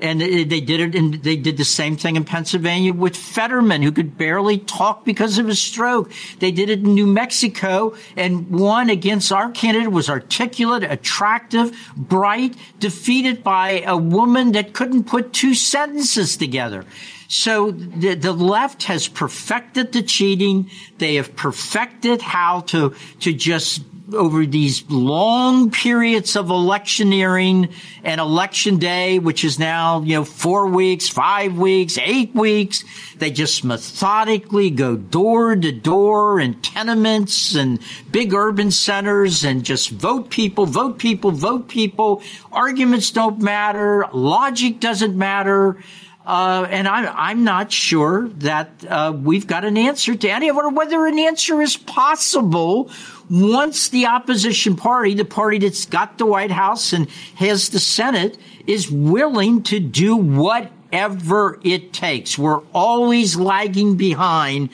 And 0.00 0.20
they 0.20 0.60
did 0.60 0.80
it, 0.80 0.94
and 0.96 1.14
they 1.14 1.36
did 1.36 1.58
the 1.58 1.64
same 1.64 1.96
thing 1.96 2.16
in 2.16 2.24
Pennsylvania 2.24 2.92
with 2.92 3.16
Fetterman, 3.16 3.82
who 3.82 3.92
could 3.92 4.18
barely 4.18 4.58
talk 4.58 5.04
because 5.04 5.38
of 5.38 5.46
his 5.46 5.62
stroke. 5.62 6.10
They 6.40 6.50
did 6.50 6.70
it 6.70 6.80
in 6.80 6.94
New 6.94 7.06
Mexico, 7.06 7.94
and 8.16 8.50
won 8.50 8.90
against 8.90 9.30
our 9.30 9.52
candidate 9.52 9.92
was 9.92 10.10
articulate, 10.10 10.82
attractive, 10.82 11.76
bright, 11.96 12.56
defeated 12.80 13.44
by 13.44 13.82
a 13.86 13.96
woman 13.96 14.52
that 14.52 14.72
couldn't 14.72 15.04
put 15.04 15.32
two 15.32 15.54
sentences 15.54 16.36
together. 16.36 16.84
So 17.28 17.70
the, 17.70 18.14
the 18.14 18.32
left 18.32 18.84
has 18.84 19.06
perfected 19.06 19.92
the 19.92 20.02
cheating. 20.02 20.68
They 20.98 21.14
have 21.14 21.36
perfected 21.36 22.22
how 22.22 22.60
to, 22.62 22.94
to 23.20 23.32
just 23.32 23.82
over 24.12 24.46
these 24.46 24.88
long 24.90 25.70
periods 25.70 26.36
of 26.36 26.50
electioneering 26.50 27.68
and 28.04 28.20
election 28.20 28.78
day, 28.78 29.18
which 29.18 29.44
is 29.44 29.58
now, 29.58 30.02
you 30.02 30.16
know, 30.16 30.24
four 30.24 30.66
weeks, 30.66 31.08
five 31.08 31.56
weeks, 31.58 31.98
eight 31.98 32.34
weeks. 32.34 32.84
They 33.16 33.30
just 33.30 33.64
methodically 33.64 34.70
go 34.70 34.96
door 34.96 35.54
to 35.56 35.72
door 35.72 36.40
in 36.40 36.54
tenements 36.60 37.54
and 37.54 37.78
big 38.10 38.34
urban 38.34 38.70
centers 38.70 39.44
and 39.44 39.64
just 39.64 39.90
vote 39.90 40.30
people, 40.30 40.66
vote 40.66 40.98
people, 40.98 41.30
vote 41.30 41.68
people. 41.68 42.22
Arguments 42.50 43.10
don't 43.10 43.40
matter. 43.40 44.06
Logic 44.12 44.78
doesn't 44.80 45.16
matter. 45.16 45.78
Uh, 46.24 46.66
and 46.70 46.86
I'm, 46.86 47.12
I'm 47.16 47.44
not 47.44 47.72
sure 47.72 48.28
that 48.28 48.70
uh, 48.88 49.12
we've 49.16 49.46
got 49.46 49.64
an 49.64 49.76
answer 49.76 50.14
to 50.14 50.28
any 50.28 50.48
of 50.48 50.56
it, 50.56 50.64
or 50.64 50.70
whether 50.70 51.06
an 51.06 51.18
answer 51.18 51.60
is 51.60 51.76
possible 51.76 52.90
once 53.28 53.88
the 53.88 54.06
opposition 54.06 54.76
party, 54.76 55.14
the 55.14 55.24
party 55.24 55.58
that's 55.58 55.86
got 55.86 56.18
the 56.18 56.26
White 56.26 56.52
House 56.52 56.92
and 56.92 57.08
has 57.36 57.70
the 57.70 57.80
Senate, 57.80 58.38
is 58.66 58.90
willing 58.90 59.62
to 59.64 59.80
do 59.80 60.16
whatever 60.16 61.58
it 61.64 61.92
takes. 61.92 62.38
We're 62.38 62.62
always 62.72 63.36
lagging 63.36 63.96
behind 63.96 64.70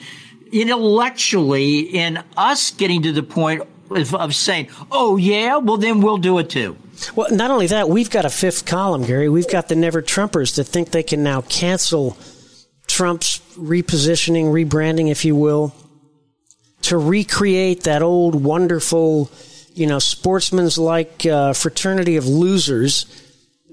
intellectually 0.51 1.79
in 1.79 2.23
us 2.37 2.71
getting 2.71 3.01
to 3.03 3.11
the 3.11 3.23
point 3.23 3.63
of, 3.89 4.13
of 4.13 4.35
saying, 4.35 4.69
oh, 4.91 5.17
yeah, 5.17 5.57
well, 5.57 5.77
then 5.77 6.01
we'll 6.01 6.17
do 6.17 6.37
it 6.37 6.49
too. 6.49 6.77
Well, 7.15 7.27
not 7.31 7.51
only 7.51 7.67
that, 7.67 7.89
we've 7.89 8.09
got 8.09 8.25
a 8.25 8.29
fifth 8.29 8.65
column, 8.65 9.05
Gary. 9.05 9.29
We've 9.29 9.49
got 9.49 9.67
the 9.67 9.75
never 9.75 10.01
Trumpers 10.01 10.55
that 10.55 10.65
think 10.65 10.91
they 10.91 11.03
can 11.03 11.23
now 11.23 11.41
cancel 11.41 12.17
Trump's 12.87 13.39
repositioning, 13.55 14.45
rebranding, 14.45 15.09
if 15.09 15.25
you 15.25 15.35
will, 15.35 15.73
to 16.83 16.97
recreate 16.97 17.83
that 17.83 18.01
old 18.01 18.43
wonderful, 18.43 19.29
you 19.73 19.87
know, 19.87 19.99
sportsman's 19.99 20.77
like 20.77 21.25
uh, 21.25 21.53
fraternity 21.53 22.17
of 22.17 22.27
losers 22.27 23.05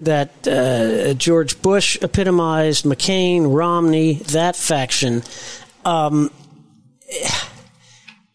that 0.01 0.47
uh, 0.47 1.15
George 1.15 1.61
Bush 1.63 1.97
epitomized, 2.03 2.85
McCain, 2.85 3.53
Romney, 3.55 4.15
that 4.15 4.55
faction. 4.55 5.23
Um, 5.85 6.31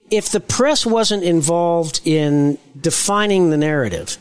if 0.10 0.30
the 0.30 0.40
press 0.40 0.86
wasn't 0.86 1.24
involved 1.24 2.02
in 2.04 2.58
defining 2.80 3.50
the 3.50 3.58
narrative, 3.58 4.18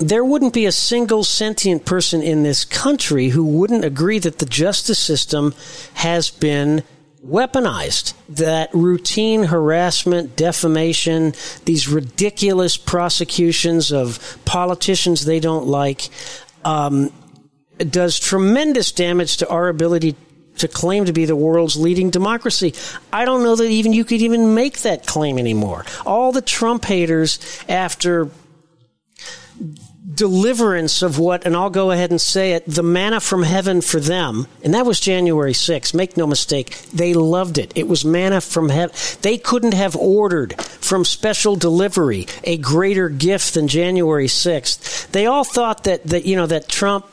there 0.00 0.24
wouldn't 0.24 0.52
be 0.52 0.66
a 0.66 0.72
single 0.72 1.24
sentient 1.24 1.84
person 1.84 2.22
in 2.22 2.42
this 2.42 2.64
country 2.64 3.28
who 3.28 3.44
wouldn't 3.44 3.84
agree 3.84 4.18
that 4.20 4.38
the 4.38 4.46
justice 4.46 4.98
system 4.98 5.54
has 5.94 6.30
been 6.30 6.82
weaponized. 7.26 8.14
That 8.28 8.72
routine 8.72 9.44
harassment, 9.44 10.36
defamation, 10.36 11.34
these 11.64 11.88
ridiculous 11.88 12.76
prosecutions 12.76 13.92
of 13.92 14.38
politicians 14.44 15.24
they 15.24 15.40
don't 15.40 15.66
like, 15.66 16.08
um, 16.64 17.12
does 17.78 18.18
tremendous 18.18 18.92
damage 18.92 19.38
to 19.38 19.48
our 19.48 19.68
ability 19.68 20.16
to 20.58 20.68
claim 20.68 21.04
to 21.04 21.12
be 21.12 21.24
the 21.24 21.36
world's 21.36 21.76
leading 21.76 22.10
democracy. 22.10 22.74
I 23.12 23.24
don't 23.24 23.44
know 23.44 23.54
that 23.54 23.64
even 23.64 23.92
you 23.92 24.04
could 24.04 24.20
even 24.20 24.54
make 24.54 24.78
that 24.78 25.06
claim 25.06 25.38
anymore. 25.38 25.84
All 26.04 26.32
the 26.32 26.42
Trump 26.42 26.84
haters 26.84 27.38
after 27.68 28.28
deliverance 30.12 31.02
of 31.02 31.18
what, 31.18 31.44
and 31.44 31.56
I'll 31.56 31.70
go 31.70 31.90
ahead 31.90 32.10
and 32.10 32.20
say 32.20 32.52
it, 32.52 32.64
the 32.66 32.82
manna 32.82 33.20
from 33.20 33.42
heaven 33.42 33.80
for 33.80 34.00
them. 34.00 34.46
And 34.64 34.74
that 34.74 34.86
was 34.86 35.00
January 35.00 35.52
6th. 35.52 35.92
Make 35.94 36.16
no 36.16 36.26
mistake. 36.26 36.76
They 36.92 37.14
loved 37.14 37.58
it. 37.58 37.72
It 37.74 37.88
was 37.88 38.04
manna 38.04 38.40
from 38.40 38.68
heaven. 38.68 38.94
They 39.22 39.38
couldn't 39.38 39.74
have 39.74 39.96
ordered 39.96 40.60
from 40.62 41.04
special 41.04 41.56
delivery 41.56 42.26
a 42.44 42.56
greater 42.56 43.08
gift 43.08 43.54
than 43.54 43.68
January 43.68 44.28
6th. 44.28 45.10
They 45.10 45.26
all 45.26 45.44
thought 45.44 45.84
that, 45.84 46.04
that 46.04 46.24
you 46.24 46.36
know, 46.36 46.46
that 46.46 46.68
Trump, 46.68 47.06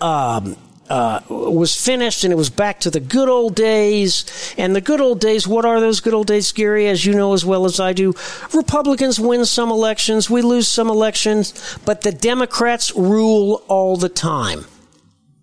um, 0.00 0.56
uh, 0.90 1.20
was 1.28 1.74
finished 1.76 2.24
and 2.24 2.32
it 2.32 2.36
was 2.36 2.50
back 2.50 2.80
to 2.80 2.90
the 2.90 3.00
good 3.00 3.28
old 3.28 3.54
days. 3.54 4.54
And 4.58 4.74
the 4.74 4.80
good 4.80 5.00
old 5.00 5.20
days, 5.20 5.46
what 5.46 5.64
are 5.64 5.80
those 5.80 6.00
good 6.00 6.12
old 6.12 6.26
days, 6.26 6.52
Gary? 6.52 6.88
As 6.88 7.06
you 7.06 7.14
know 7.14 7.32
as 7.32 7.44
well 7.44 7.64
as 7.64 7.80
I 7.80 7.92
do, 7.92 8.12
Republicans 8.52 9.18
win 9.18 9.44
some 9.44 9.70
elections, 9.70 10.28
we 10.28 10.42
lose 10.42 10.68
some 10.68 10.88
elections, 10.88 11.78
but 11.84 12.02
the 12.02 12.12
Democrats 12.12 12.94
rule 12.94 13.62
all 13.68 13.96
the 13.96 14.08
time. 14.08 14.66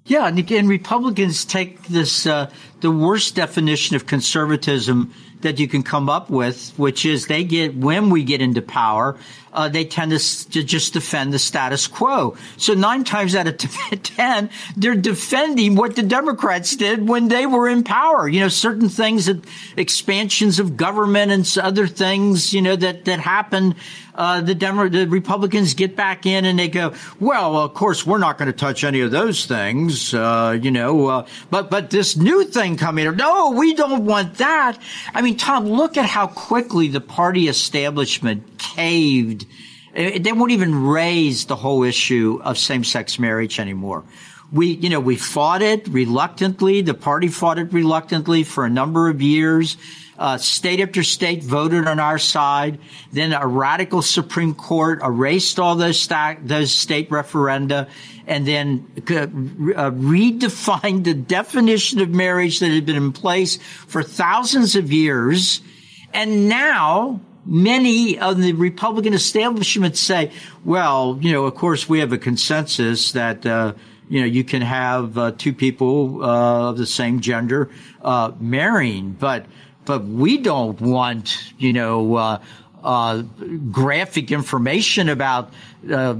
Yeah, 0.06 0.28
and 0.28 0.40
again, 0.40 0.68
Republicans 0.68 1.44
take 1.44 1.84
this 1.88 2.26
uh, 2.26 2.50
the 2.80 2.92
worst 2.92 3.36
definition 3.36 3.96
of 3.96 4.06
conservatism 4.06 5.14
that 5.42 5.60
you 5.60 5.68
can 5.68 5.84
come 5.84 6.10
up 6.10 6.30
with, 6.30 6.74
which 6.78 7.06
is 7.06 7.28
they 7.28 7.44
get 7.44 7.76
when 7.76 8.10
we 8.10 8.24
get 8.24 8.42
into 8.42 8.62
power, 8.62 9.18
uh, 9.58 9.68
they 9.68 9.84
tend 9.84 10.12
to, 10.12 10.50
to, 10.52 10.64
just 10.64 10.94
defend 10.94 11.34
the 11.34 11.40
status 11.40 11.88
quo. 11.88 12.38
So 12.58 12.76
nine 12.76 13.04
times 13.04 13.36
out 13.36 13.48
of 13.48 13.58
ten, 14.04 14.52
they're 14.76 14.94
defending 14.94 15.76
what 15.76 15.96
the 15.96 16.04
Democrats 16.04 16.76
did 16.76 17.10
when 17.10 17.28
they 17.28 17.48
were 17.48 17.68
in 17.68 17.84
power. 17.84 18.28
You 18.28 18.42
know, 18.42 18.50
certain 18.50 18.88
things 18.88 19.26
that 19.26 19.44
expansions 19.76 20.60
of 20.60 20.78
government 20.78 21.32
and 21.32 21.58
other 21.58 21.88
things, 21.88 22.54
you 22.54 22.62
know, 22.62 22.76
that 22.76 23.06
that 23.06 23.20
happened 23.20 23.74
uh, 24.18 24.42
the 24.42 24.56
Demo- 24.56 24.90
the 24.90 25.08
Republicans 25.08 25.74
get 25.74 25.96
back 25.96 26.26
in 26.26 26.46
and 26.46 26.58
they 26.58 26.68
go, 26.68 26.94
well, 27.20 27.58
of 27.58 27.74
course, 27.74 28.06
we're 28.06 28.18
not 28.18 28.38
going 28.38 28.52
to 28.52 28.58
touch 28.58 28.84
any 28.84 29.02
of 29.02 29.12
those 29.12 29.46
things, 29.46 30.14
uh, 30.14 30.58
you 30.62 30.72
know, 30.72 31.08
uh, 31.08 31.28
but, 31.50 31.70
but 31.70 31.90
this 31.90 32.18
new 32.18 32.44
thing 32.44 32.78
coming, 32.78 33.16
no, 33.16 33.52
we 33.52 33.74
don't 33.74 34.06
want 34.06 34.36
that. 34.36 34.78
I 35.14 35.22
mean, 35.22 35.38
Tom, 35.38 35.66
look 35.66 35.98
at 35.98 36.06
how 36.06 36.28
quickly 36.28 36.88
the 36.88 37.02
party 37.02 37.48
establishment 37.48 38.58
caved. 38.58 39.46
They 39.94 40.32
won't 40.32 40.52
even 40.52 40.86
raise 40.86 41.46
the 41.46 41.56
whole 41.56 41.84
issue 41.84 42.40
of 42.44 42.58
same-sex 42.58 43.18
marriage 43.18 43.60
anymore 43.60 44.04
we, 44.52 44.68
you 44.68 44.90
know, 44.90 45.00
we 45.00 45.16
fought 45.16 45.62
it 45.62 45.88
reluctantly. 45.88 46.82
The 46.82 46.94
party 46.94 47.28
fought 47.28 47.60
it 47.60 47.74
reluctantly 47.74 48.44
for 48.44 48.66
a 48.66 48.70
number 48.70 49.10
of 49.10 49.22
years. 49.22 49.78
Uh, 50.18 50.38
state 50.38 50.80
after 50.80 51.04
state 51.04 51.44
voted 51.44 51.88
on 51.88 52.00
our 52.00 52.18
side. 52.18 52.80
Then 53.12 53.34
a 53.34 53.46
radical 53.46 54.02
Supreme 54.02 54.56
Court 54.56 55.02
erased 55.04 55.60
all 55.60 55.76
those, 55.76 56.00
sta- 56.00 56.38
those 56.42 56.74
state 56.74 57.10
referenda 57.12 57.88
and 58.28 58.46
then 58.46 58.86
uh, 58.98 59.92
redefined 59.92 61.06
the 61.06 61.14
definition 61.14 62.02
of 62.02 62.10
marriage 62.10 62.60
that 62.60 62.70
had 62.70 62.86
been 62.86 62.98
in 62.98 63.14
place 63.14 63.58
for 63.88 64.04
thousands 64.04 64.76
of 64.76 64.92
years. 64.92 65.62
And 66.14 66.50
now 66.50 67.22
many 67.46 68.20
of 68.20 68.42
the 68.42 68.52
Republican 68.54 69.14
establishment 69.14 69.98
say, 69.98 70.32
well, 70.66 71.18
you 71.22 71.32
know, 71.32 71.46
of 71.46 71.56
course 71.56 71.88
we 71.88 72.00
have 72.00 72.12
a 72.12 72.18
consensus 72.18 73.14
that, 73.14 73.46
uh, 73.46 73.74
you 74.10 74.20
know, 74.20 74.26
you 74.26 74.44
can 74.44 74.62
have 74.62 75.18
uh, 75.18 75.32
two 75.38 75.54
people 75.54 76.24
uh, 76.24 76.70
of 76.70 76.78
the 76.78 76.86
same 76.86 77.22
gender 77.22 77.70
uh, 78.02 78.32
marrying, 78.40 79.12
but 79.12 79.46
but 79.88 80.06
we 80.06 80.38
don't 80.38 80.80
want, 80.82 81.54
you 81.58 81.74
know, 81.74 82.16
uh, 82.16 82.40
uh, 82.84 83.22
graphic 83.72 84.32
information 84.32 85.10
about 85.10 85.52
uh, 85.90 86.16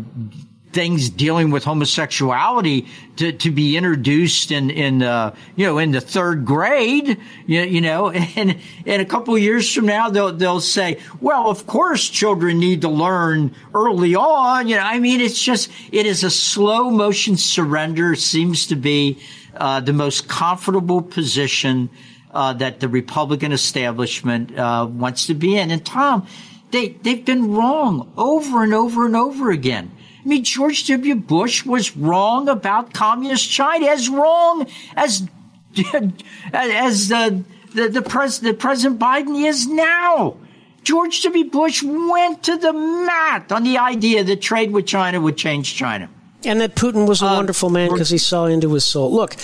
things 0.72 1.10
dealing 1.10 1.52
with 1.52 1.66
homosexuality 1.66 2.88
to, 3.18 3.32
to 3.34 3.52
be 3.52 3.78
introduced 3.78 4.52
in 4.52 4.70
in 4.70 5.04
uh, 5.04 5.36
you 5.56 5.66
know 5.66 5.78
in 5.78 5.92
the 5.92 6.02
third 6.02 6.46
grade 6.46 7.18
you, 7.46 7.62
you 7.62 7.82
know 7.82 8.10
and 8.36 8.58
and 8.86 9.02
a 9.02 9.06
couple 9.06 9.38
years 9.38 9.74
from 9.74 9.86
now 9.86 10.10
they'll 10.10 10.34
they'll 10.34 10.62
say 10.62 11.00
well 11.22 11.50
of 11.50 11.66
course 11.68 12.08
children 12.10 12.60
need 12.60 12.82
to 12.82 12.90
learn 12.90 13.56
early 13.74 14.14
on 14.14 14.68
you 14.68 14.76
know 14.76 14.84
I 14.84 15.00
mean 15.00 15.22
it's 15.22 15.42
just 15.42 15.72
it 15.92 16.06
is 16.06 16.24
a 16.24 16.30
slow 16.30 16.92
motion 16.92 17.38
surrender 17.38 18.16
seems 18.16 18.68
to 18.68 18.76
be 18.76 19.18
uh, 19.56 19.80
the 19.80 19.94
most 19.94 20.28
comfortable 20.28 21.02
position 21.02 21.90
uh, 22.38 22.54
that 22.54 22.80
the 22.80 22.88
Republican 22.88 23.52
establishment 23.52 24.56
uh, 24.56 24.88
wants 24.88 25.26
to 25.26 25.34
be 25.34 25.58
in. 25.58 25.72
And 25.72 25.84
Tom, 25.84 26.28
they 26.70 26.90
they've 26.90 27.26
been 27.26 27.56
wrong 27.56 28.14
over 28.16 28.64
and 28.64 28.76
over 28.76 29.08
and 29.08 29.16
over 29.16 29.50
again. 29.50 29.92
I 30.24 30.28
mean, 30.28 30.44
George 30.44 30.86
W. 30.88 31.16
Bush 31.16 31.66
was 31.66 31.98
wrong 31.98 32.48
about 32.48 32.94
communist 32.94 33.50
China, 33.50 33.88
as 33.88 34.08
wrong 34.08 34.68
as 34.96 35.28
as 36.54 37.12
uh, 37.12 37.42
the 37.74 37.90
the, 37.90 38.04
pres- 38.04 38.40
the 38.40 38.54
President 38.54 39.00
Biden 39.00 39.44
is 39.44 39.66
now. 39.68 40.38
George 40.84 41.24
W. 41.24 41.50
Bush 41.50 41.82
went 41.82 42.44
to 42.44 42.56
the 42.56 42.72
mat 42.72 43.52
on 43.52 43.64
the 43.64 43.80
idea 43.80 44.24
that 44.24 44.42
trade 44.42 44.72
with 44.72 44.86
China 44.86 45.20
would 45.20 45.38
change 45.38 45.74
China. 45.74 46.08
And 46.46 46.62
that 46.62 46.76
Putin 46.76 47.08
was 47.08 47.24
a 47.24 47.26
um, 47.26 47.36
wonderful 47.38 47.72
man 47.72 47.90
because 47.90 48.12
he 48.12 48.20
saw 48.20 48.46
into 48.46 48.72
his 48.74 48.86
soul. 48.86 49.12
Look, 49.12 49.36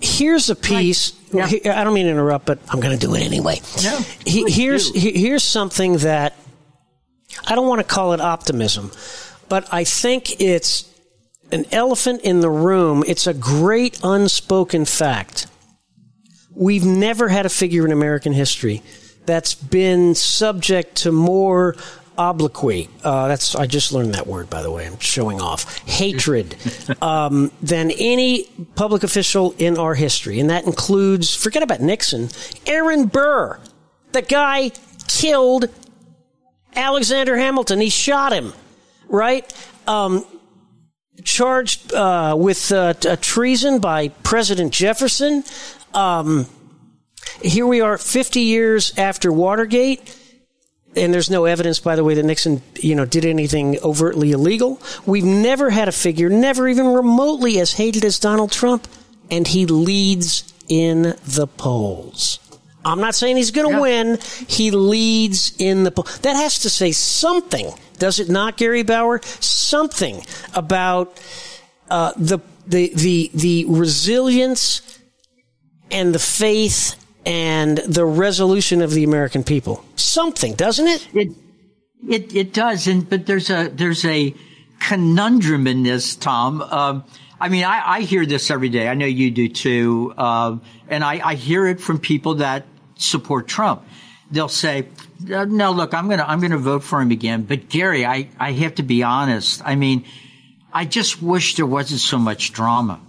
here's 0.00 0.50
a 0.50 0.54
piece. 0.54 1.14
Yeah. 1.34 1.80
I 1.80 1.84
don't 1.84 1.94
mean 1.94 2.06
to 2.06 2.12
interrupt, 2.12 2.46
but 2.46 2.58
I'm 2.68 2.80
going 2.80 2.98
to 2.98 3.06
do 3.06 3.14
it 3.14 3.22
anyway. 3.22 3.60
No, 3.82 3.98
he, 4.24 4.50
here's 4.50 4.92
he, 4.92 5.12
here's 5.12 5.42
something 5.42 5.98
that 5.98 6.34
I 7.46 7.54
don't 7.54 7.68
want 7.68 7.80
to 7.80 7.84
call 7.86 8.12
it 8.12 8.20
optimism, 8.20 8.92
but 9.48 9.72
I 9.72 9.84
think 9.84 10.40
it's 10.40 10.88
an 11.52 11.66
elephant 11.72 12.22
in 12.22 12.40
the 12.40 12.50
room. 12.50 13.04
It's 13.06 13.26
a 13.26 13.34
great 13.34 14.00
unspoken 14.02 14.84
fact. 14.84 15.46
We've 16.54 16.84
never 16.84 17.28
had 17.28 17.46
a 17.46 17.48
figure 17.48 17.84
in 17.84 17.92
American 17.92 18.32
history 18.32 18.82
that's 19.26 19.54
been 19.54 20.14
subject 20.14 20.96
to 20.96 21.12
more 21.12 21.76
obloquy. 22.16 22.88
Uh, 23.02 23.28
that's 23.28 23.54
I 23.54 23.66
just 23.66 23.92
learned 23.92 24.14
that 24.14 24.26
word 24.26 24.50
by 24.50 24.62
the 24.62 24.70
way. 24.70 24.86
I'm 24.86 24.98
showing 24.98 25.40
off 25.40 25.78
hatred 25.86 26.56
um, 27.02 27.50
than 27.62 27.90
any 27.90 28.44
public 28.74 29.02
official 29.02 29.54
in 29.58 29.78
our 29.78 29.94
history, 29.94 30.40
and 30.40 30.50
that 30.50 30.64
includes 30.64 31.34
forget 31.34 31.62
about 31.62 31.80
Nixon, 31.80 32.28
Aaron 32.66 33.06
Burr, 33.06 33.58
the 34.12 34.22
guy 34.22 34.70
killed 35.08 35.66
Alexander 36.74 37.36
Hamilton. 37.36 37.80
He 37.80 37.90
shot 37.90 38.32
him, 38.32 38.52
right? 39.08 39.52
Um, 39.86 40.24
charged 41.22 41.92
uh, 41.92 42.34
with 42.38 42.72
uh, 42.72 42.94
treason 43.20 43.78
by 43.78 44.08
President 44.08 44.72
Jefferson. 44.72 45.44
Um, 45.92 46.46
here 47.42 47.66
we 47.66 47.80
are, 47.80 47.98
50 47.98 48.40
years 48.40 48.96
after 48.98 49.32
Watergate 49.32 50.16
and 50.96 51.12
there's 51.12 51.30
no 51.30 51.44
evidence, 51.44 51.78
by 51.78 51.96
the 51.96 52.04
way, 52.04 52.14
that 52.14 52.24
Nixon, 52.24 52.62
you 52.76 52.94
know, 52.94 53.04
did 53.04 53.24
anything 53.24 53.78
overtly 53.82 54.32
illegal. 54.32 54.80
We've 55.06 55.24
never 55.24 55.70
had 55.70 55.88
a 55.88 55.92
figure, 55.92 56.28
never 56.28 56.68
even 56.68 56.86
remotely 56.88 57.58
as 57.58 57.72
hated 57.72 58.04
as 58.04 58.18
Donald 58.18 58.52
Trump, 58.52 58.86
and 59.30 59.46
he 59.46 59.66
leads 59.66 60.52
in 60.68 61.14
the 61.26 61.46
polls. 61.46 62.38
I'm 62.84 63.00
not 63.00 63.14
saying 63.14 63.36
he's 63.36 63.50
going 63.50 63.68
to 63.68 63.74
yeah. 63.74 63.80
win. 63.80 64.18
He 64.46 64.70
leads 64.70 65.54
in 65.58 65.84
the 65.84 65.90
poll. 65.90 66.06
That 66.22 66.36
has 66.36 66.58
to 66.60 66.70
say 66.70 66.92
something, 66.92 67.72
does 67.98 68.20
it 68.20 68.28
not, 68.28 68.56
Gary 68.56 68.82
Bauer? 68.82 69.20
Something 69.40 70.22
about 70.54 71.18
uh, 71.90 72.12
the 72.16 72.40
the 72.66 72.92
the 72.94 73.30
the 73.34 73.64
resilience 73.68 75.00
and 75.90 76.14
the 76.14 76.18
faith 76.18 76.96
and 77.26 77.78
the 77.78 78.04
resolution 78.04 78.82
of 78.82 78.90
the 78.92 79.04
American 79.04 79.44
people. 79.44 79.84
Something, 79.96 80.54
doesn't 80.54 80.86
it? 80.86 81.08
It 81.14 81.28
it, 82.08 82.34
it 82.34 82.52
does, 82.52 82.86
and 82.86 83.08
but 83.08 83.26
there's 83.26 83.50
a 83.50 83.68
there's 83.68 84.04
a 84.04 84.34
conundrum 84.80 85.66
in 85.66 85.82
this, 85.82 86.16
Tom. 86.16 86.60
Um, 86.62 87.04
I 87.40 87.48
mean, 87.48 87.64
I, 87.64 87.96
I, 87.96 88.00
hear 88.02 88.26
this 88.26 88.50
every 88.50 88.68
day. 88.68 88.88
I 88.88 88.94
know 88.94 89.06
you 89.06 89.30
do 89.30 89.48
too, 89.48 90.14
uh, 90.16 90.56
and 90.88 91.02
I, 91.02 91.20
I, 91.24 91.34
hear 91.34 91.66
it 91.66 91.80
from 91.80 91.98
people 91.98 92.36
that 92.36 92.64
support 92.96 93.48
Trump. 93.48 93.84
They'll 94.30 94.48
say, 94.48 94.88
uh, 95.32 95.44
"No, 95.46 95.72
look, 95.72 95.94
I'm 95.94 96.08
gonna 96.08 96.24
I'm 96.26 96.40
gonna 96.40 96.58
vote 96.58 96.84
for 96.84 97.00
him 97.00 97.10
again." 97.10 97.42
But 97.42 97.68
Gary, 97.68 98.04
I 98.04 98.28
I 98.38 98.52
have 98.52 98.76
to 98.76 98.82
be 98.82 99.02
honest. 99.02 99.62
I 99.64 99.74
mean, 99.74 100.04
I 100.72 100.84
just 100.84 101.22
wish 101.22 101.54
there 101.56 101.66
wasn't 101.66 102.00
so 102.00 102.18
much 102.18 102.52
drama. 102.52 103.00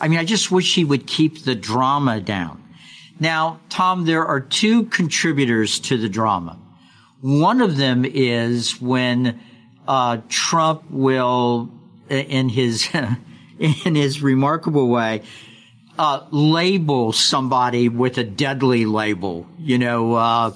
I 0.00 0.08
mean, 0.08 0.18
I 0.18 0.24
just 0.24 0.50
wish 0.50 0.74
he 0.74 0.84
would 0.84 1.06
keep 1.06 1.44
the 1.44 1.54
drama 1.54 2.20
down. 2.20 2.62
Now, 3.20 3.60
Tom, 3.68 4.06
there 4.06 4.24
are 4.26 4.40
two 4.40 4.84
contributors 4.84 5.78
to 5.80 5.98
the 5.98 6.08
drama. 6.08 6.58
One 7.20 7.60
of 7.60 7.76
them 7.76 8.06
is 8.06 8.80
when 8.80 9.38
uh, 9.86 10.22
Trump 10.30 10.84
will, 10.90 11.70
in 12.08 12.48
his 12.48 12.88
in 13.58 13.94
his 13.94 14.22
remarkable 14.22 14.88
way, 14.88 15.22
uh, 15.98 16.24
label 16.30 17.12
somebody 17.12 17.90
with 17.90 18.16
a 18.16 18.24
deadly 18.24 18.86
label. 18.86 19.46
You 19.58 19.76
know, 19.76 20.14
uh, 20.14 20.52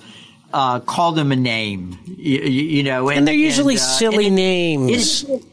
uh 0.54 0.80
call 0.80 1.12
them 1.12 1.32
a 1.32 1.36
name. 1.36 1.98
You, 2.06 2.40
you 2.40 2.82
know, 2.82 3.10
and, 3.10 3.18
and 3.18 3.28
they're 3.28 3.34
usually 3.34 3.74
and, 3.74 3.82
uh, 3.82 3.98
silly 3.98 4.30
names. 4.30 5.24
It, 5.24 5.44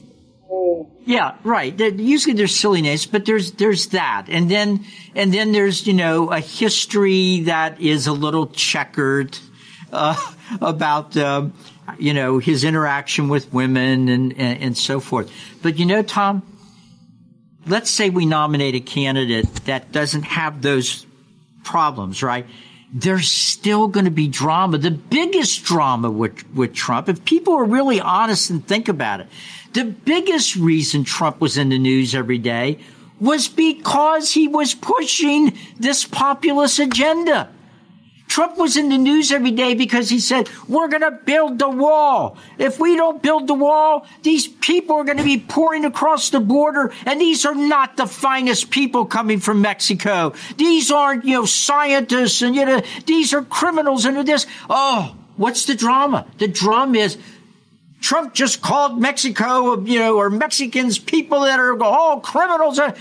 Yeah, 1.05 1.35
right. 1.43 1.77
Usually 1.79 2.35
there's 2.35 2.57
silliness, 2.57 3.05
but 3.05 3.25
there's 3.25 3.53
there's 3.53 3.87
that, 3.87 4.27
and 4.29 4.51
then 4.51 4.85
and 5.15 5.33
then 5.33 5.51
there's 5.51 5.87
you 5.87 5.93
know 5.93 6.29
a 6.31 6.39
history 6.39 7.41
that 7.41 7.81
is 7.81 8.05
a 8.05 8.13
little 8.13 8.47
checkered 8.47 9.37
uh, 9.91 10.15
about 10.61 11.17
um, 11.17 11.53
you 11.97 12.13
know 12.13 12.37
his 12.37 12.63
interaction 12.63 13.29
with 13.29 13.51
women 13.51 14.09
and, 14.09 14.33
and 14.37 14.61
and 14.61 14.77
so 14.77 14.99
forth. 14.99 15.31
But 15.63 15.79
you 15.79 15.87
know, 15.87 16.03
Tom, 16.03 16.43
let's 17.65 17.89
say 17.89 18.09
we 18.09 18.25
nominate 18.25 18.75
a 18.75 18.79
candidate 18.79 19.53
that 19.65 19.91
doesn't 19.91 20.23
have 20.23 20.61
those 20.61 21.05
problems, 21.63 22.23
right? 22.23 22.45
There's 22.93 23.29
still 23.31 23.87
going 23.87 24.05
to 24.05 24.11
be 24.11 24.27
drama. 24.27 24.77
The 24.77 24.91
biggest 24.91 25.63
drama 25.63 26.11
with, 26.11 26.49
with 26.53 26.73
Trump, 26.73 27.07
if 27.07 27.23
people 27.23 27.53
are 27.53 27.63
really 27.63 28.01
honest 28.01 28.49
and 28.49 28.65
think 28.65 28.89
about 28.89 29.21
it, 29.21 29.27
the 29.73 29.85
biggest 29.85 30.55
reason 30.55 31.03
Trump 31.03 31.39
was 31.39 31.57
in 31.57 31.69
the 31.69 31.79
news 31.79 32.13
every 32.13 32.37
day 32.37 32.79
was 33.19 33.47
because 33.47 34.31
he 34.31 34.47
was 34.47 34.73
pushing 34.73 35.57
this 35.77 36.05
populist 36.05 36.79
agenda. 36.79 37.49
Trump 38.27 38.57
was 38.57 38.77
in 38.77 38.87
the 38.87 38.97
news 38.97 39.29
every 39.33 39.51
day 39.51 39.75
because 39.75 40.09
he 40.09 40.17
said, 40.17 40.49
we're 40.69 40.87
going 40.87 41.01
to 41.01 41.11
build 41.11 41.59
the 41.59 41.69
wall. 41.69 42.37
If 42.57 42.79
we 42.79 42.95
don't 42.95 43.21
build 43.21 43.45
the 43.45 43.53
wall, 43.53 44.07
these 44.23 44.47
people 44.47 44.95
are 44.95 45.03
going 45.03 45.17
to 45.17 45.23
be 45.23 45.37
pouring 45.37 45.83
across 45.83 46.29
the 46.29 46.39
border. 46.39 46.93
And 47.05 47.19
these 47.19 47.45
are 47.45 47.53
not 47.53 47.97
the 47.97 48.07
finest 48.07 48.71
people 48.71 49.05
coming 49.05 49.41
from 49.41 49.61
Mexico. 49.61 50.33
These 50.55 50.91
aren't, 50.91 51.25
you 51.25 51.33
know, 51.33 51.45
scientists 51.45 52.41
and, 52.41 52.55
you 52.55 52.65
know, 52.65 52.81
these 53.05 53.33
are 53.33 53.43
criminals 53.43 54.05
and 54.05 54.25
this. 54.25 54.47
Oh, 54.69 55.13
what's 55.35 55.65
the 55.65 55.75
drama? 55.75 56.25
The 56.37 56.47
drama 56.47 56.99
is 56.99 57.17
Trump 58.01 58.33
just 58.33 58.61
called 58.61 58.99
Mexico, 58.99 59.79
you 59.81 59.99
know, 59.99 60.17
or 60.17 60.29
Mexicans 60.29 60.99
people 60.99 61.41
that 61.41 61.59
are 61.59 61.81
all 61.81 62.19
criminals. 62.19 62.79
Uh, 62.79 62.95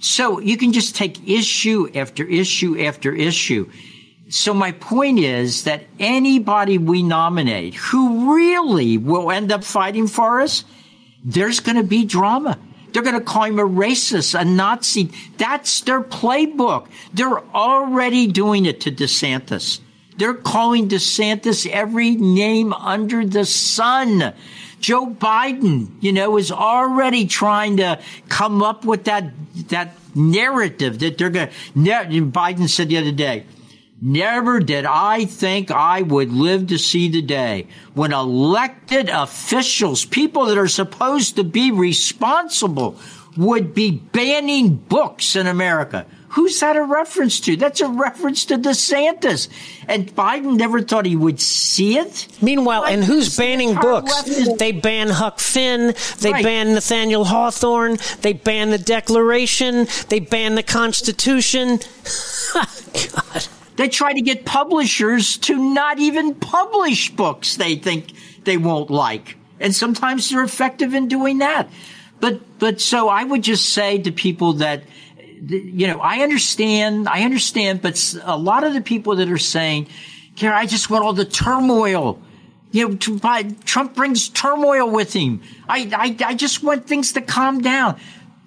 so 0.00 0.40
you 0.40 0.56
can 0.56 0.72
just 0.72 0.96
take 0.96 1.28
issue 1.28 1.88
after 1.94 2.24
issue 2.24 2.80
after 2.80 3.14
issue. 3.14 3.70
So 4.30 4.52
my 4.52 4.72
point 4.72 5.18
is 5.20 5.64
that 5.64 5.84
anybody 5.98 6.78
we 6.78 7.02
nominate 7.02 7.74
who 7.74 8.34
really 8.36 8.98
will 8.98 9.30
end 9.30 9.52
up 9.52 9.64
fighting 9.64 10.06
for 10.06 10.40
us, 10.40 10.64
there's 11.24 11.60
going 11.60 11.76
to 11.76 11.82
be 11.82 12.04
drama. 12.04 12.58
They're 12.92 13.02
going 13.02 13.18
to 13.18 13.24
call 13.24 13.44
him 13.44 13.58
a 13.58 13.64
racist, 13.64 14.38
a 14.38 14.44
Nazi. 14.44 15.10
That's 15.36 15.82
their 15.82 16.02
playbook. 16.02 16.88
They're 17.12 17.40
already 17.54 18.26
doing 18.26 18.66
it 18.66 18.80
to 18.82 18.90
DeSantis. 18.90 19.80
They're 20.18 20.34
calling 20.34 20.88
DeSantis 20.88 21.66
every 21.68 22.16
name 22.16 22.72
under 22.72 23.24
the 23.24 23.44
sun. 23.44 24.34
Joe 24.80 25.06
Biden, 25.06 25.90
you 26.00 26.12
know, 26.12 26.36
is 26.36 26.50
already 26.50 27.26
trying 27.26 27.78
to 27.78 28.00
come 28.28 28.62
up 28.62 28.84
with 28.84 29.04
that, 29.04 29.32
that 29.68 29.94
narrative 30.16 30.98
that 30.98 31.18
they're 31.18 31.30
going 31.30 31.48
to, 31.48 31.54
Biden 32.32 32.68
said 32.68 32.88
the 32.88 32.98
other 32.98 33.12
day, 33.12 33.46
Never 34.00 34.60
did 34.60 34.84
I 34.84 35.24
think 35.24 35.70
I 35.72 36.02
would 36.02 36.32
live 36.32 36.68
to 36.68 36.78
see 36.78 37.08
the 37.08 37.22
day 37.22 37.66
when 37.94 38.12
elected 38.12 39.08
officials, 39.08 40.04
people 40.04 40.46
that 40.46 40.58
are 40.58 40.68
supposed 40.68 41.34
to 41.36 41.44
be 41.44 41.72
responsible, 41.72 42.96
would 43.36 43.74
be 43.74 43.90
banning 43.90 44.76
books 44.76 45.34
in 45.34 45.46
America. 45.48 46.06
Who's 46.38 46.60
that 46.60 46.76
a 46.76 46.84
reference 46.84 47.40
to? 47.40 47.56
That's 47.56 47.80
a 47.80 47.88
reference 47.88 48.44
to 48.44 48.58
DeSantis. 48.58 49.48
And 49.88 50.14
Biden 50.14 50.56
never 50.56 50.80
thought 50.80 51.04
he 51.04 51.16
would 51.16 51.40
see 51.40 51.98
it. 51.98 52.28
Meanwhile, 52.40 52.84
and 52.84 53.02
who's 53.02 53.36
banning 53.36 53.74
books? 53.74 54.22
They 54.56 54.70
ban 54.70 55.08
Huck 55.08 55.40
Finn. 55.40 55.96
They 56.20 56.30
right. 56.30 56.44
ban 56.44 56.74
Nathaniel 56.74 57.24
Hawthorne. 57.24 57.96
They 58.20 58.34
ban 58.34 58.70
the 58.70 58.78
Declaration. 58.78 59.88
They 60.10 60.20
ban 60.20 60.54
the 60.54 60.62
Constitution. 60.62 61.80
God. 62.54 63.48
They 63.74 63.88
try 63.88 64.12
to 64.12 64.20
get 64.20 64.44
publishers 64.44 65.38
to 65.38 65.56
not 65.56 65.98
even 65.98 66.36
publish 66.36 67.10
books 67.10 67.56
they 67.56 67.74
think 67.74 68.12
they 68.44 68.58
won't 68.58 68.90
like. 68.90 69.36
And 69.58 69.74
sometimes 69.74 70.30
they're 70.30 70.44
effective 70.44 70.94
in 70.94 71.08
doing 71.08 71.38
that. 71.38 71.68
But, 72.20 72.60
but 72.60 72.80
so 72.80 73.08
I 73.08 73.24
would 73.24 73.42
just 73.42 73.70
say 73.70 73.98
to 73.98 74.12
people 74.12 74.52
that, 74.54 74.84
you 75.46 75.86
know, 75.86 76.00
I 76.00 76.20
understand, 76.20 77.08
I 77.08 77.22
understand, 77.22 77.82
but 77.82 78.14
a 78.22 78.36
lot 78.36 78.64
of 78.64 78.74
the 78.74 78.80
people 78.80 79.16
that 79.16 79.30
are 79.30 79.38
saying, 79.38 79.88
Gary, 80.36 80.54
I 80.54 80.66
just 80.66 80.90
want 80.90 81.04
all 81.04 81.12
the 81.12 81.24
turmoil. 81.24 82.20
You 82.70 82.88
know, 82.88 82.96
Trump 83.64 83.94
brings 83.94 84.28
turmoil 84.28 84.90
with 84.90 85.12
him. 85.12 85.42
I, 85.68 85.90
I, 85.94 86.30
I 86.30 86.34
just 86.34 86.62
want 86.62 86.86
things 86.86 87.12
to 87.12 87.20
calm 87.22 87.60
down. 87.60 87.98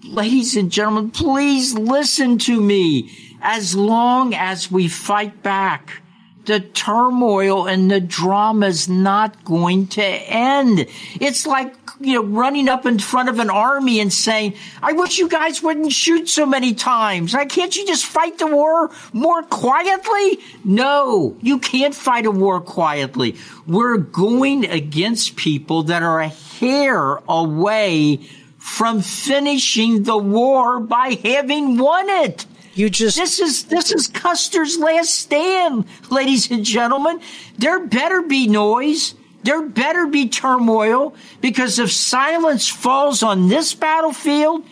Ladies 0.04 0.56
and 0.56 0.72
gentlemen, 0.72 1.12
please 1.12 1.74
listen 1.74 2.38
to 2.40 2.62
me. 2.62 3.12
As 3.42 3.76
long 3.76 4.36
as 4.36 4.72
we 4.72 4.88
fight 4.88 5.42
back, 5.42 6.01
the 6.46 6.60
turmoil 6.60 7.68
and 7.68 7.90
the 7.90 8.00
drama 8.00 8.68
is 8.68 8.90
not 8.90 9.44
going 9.46 9.88
to 9.88 10.04
end. 10.04 10.88
It's 11.20 11.46
like, 11.46 11.76
you 12.00 12.16
know, 12.16 12.24
running 12.24 12.68
up 12.68 12.86
in 12.86 12.98
front 12.98 13.30
of 13.30 13.40
an 13.40 13.50
army 13.50 14.00
and 14.00 14.12
saying, 14.12 14.56
I 14.82 14.94
wish 14.94 15.20
you 15.20 15.28
guys 15.28 15.62
wouldn't 15.62 15.92
shoot 15.92 16.30
so 16.30 16.46
many 16.46 16.74
times. 16.74 17.34
Why 17.34 17.46
can't 17.46 17.76
you 17.76 17.86
just 17.86 18.06
fight 18.06 18.40
the 18.40 18.48
war 18.48 18.90
more 19.14 19.44
quietly? 19.44 20.40
No, 20.64 21.38
you 21.42 21.60
can't 21.60 21.94
fight 21.94 22.26
a 22.26 22.32
war 22.32 22.60
quietly. 22.60 23.36
We're 23.68 23.98
going 23.98 24.66
against 24.66 25.36
people 25.36 25.84
that 25.84 26.02
are 26.02 26.22
a 26.22 26.28
hair 26.28 27.20
away 27.30 28.28
from 28.58 29.02
finishing 29.02 30.04
the 30.04 30.18
war 30.18 30.80
by 30.80 31.20
having 31.24 31.78
won 31.78 32.10
it. 32.10 32.46
You 32.74 32.90
just 32.90 33.18
this 33.18 33.40
is 33.40 33.66
this 33.66 33.92
is 33.92 34.08
Custer's 34.08 34.78
last 34.78 35.14
stand, 35.14 35.86
ladies 36.10 36.50
and 36.50 36.64
gentlemen. 36.64 37.20
There 37.58 37.86
better 37.86 38.22
be 38.22 38.48
noise. 38.48 39.16
There 39.44 39.64
better 39.64 40.06
be 40.08 40.30
turmoil 40.30 41.16
because 41.42 41.80
if 41.80 41.92
silence 41.92 42.68
falls 42.68 43.24
on 43.24 43.50
this 43.50 43.74
battlefield, 43.74 44.66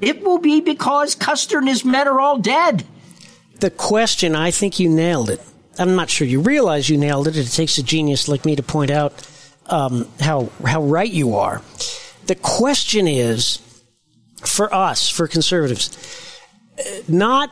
it 0.00 0.22
will 0.22 0.38
be 0.38 0.60
because 0.60 1.14
Custer 1.14 1.58
and 1.58 1.68
his 1.68 1.84
men 1.84 2.06
are 2.06 2.20
all 2.20 2.38
dead. 2.38 2.84
The 3.60 3.70
question, 3.70 4.36
I 4.36 4.50
think 4.50 4.78
you 4.78 4.88
nailed 4.88 5.30
it. 5.30 5.40
I'm 5.78 5.96
not 5.96 6.08
sure 6.08 6.26
you 6.26 6.40
realize 6.40 6.88
you 6.88 6.96
nailed 6.96 7.26
it. 7.28 7.36
It 7.36 7.46
takes 7.46 7.78
a 7.78 7.82
genius 7.82 8.28
like 8.28 8.44
me 8.44 8.56
to 8.56 8.62
point 8.62 8.90
out 8.90 9.28
um, 9.66 10.08
how 10.20 10.50
how 10.64 10.82
right 10.82 11.10
you 11.10 11.34
are. 11.34 11.62
The 12.26 12.34
question 12.34 13.06
is, 13.06 13.58
for 14.44 14.72
us, 14.72 15.08
for 15.08 15.26
conservatives, 15.26 15.90
not 17.08 17.50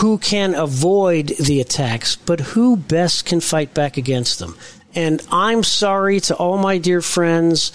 who 0.00 0.18
can 0.18 0.54
avoid 0.54 1.28
the 1.38 1.60
attacks, 1.60 2.16
but 2.16 2.40
who 2.40 2.76
best 2.76 3.24
can 3.24 3.40
fight 3.40 3.72
back 3.72 3.96
against 3.96 4.38
them. 4.38 4.56
And 4.94 5.24
I'm 5.30 5.62
sorry 5.62 6.20
to 6.20 6.34
all 6.34 6.58
my 6.58 6.78
dear 6.78 7.02
friends 7.02 7.72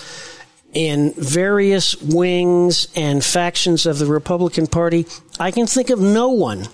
in 0.74 1.14
various 1.14 2.02
wings 2.02 2.88
and 2.96 3.24
factions 3.24 3.86
of 3.86 4.00
the 4.00 4.06
Republican 4.06 4.68
Party. 4.68 5.06
I 5.40 5.52
can 5.52 5.68
think 5.68 5.90
of 5.90 6.00
no 6.00 6.30
one, 6.30 6.68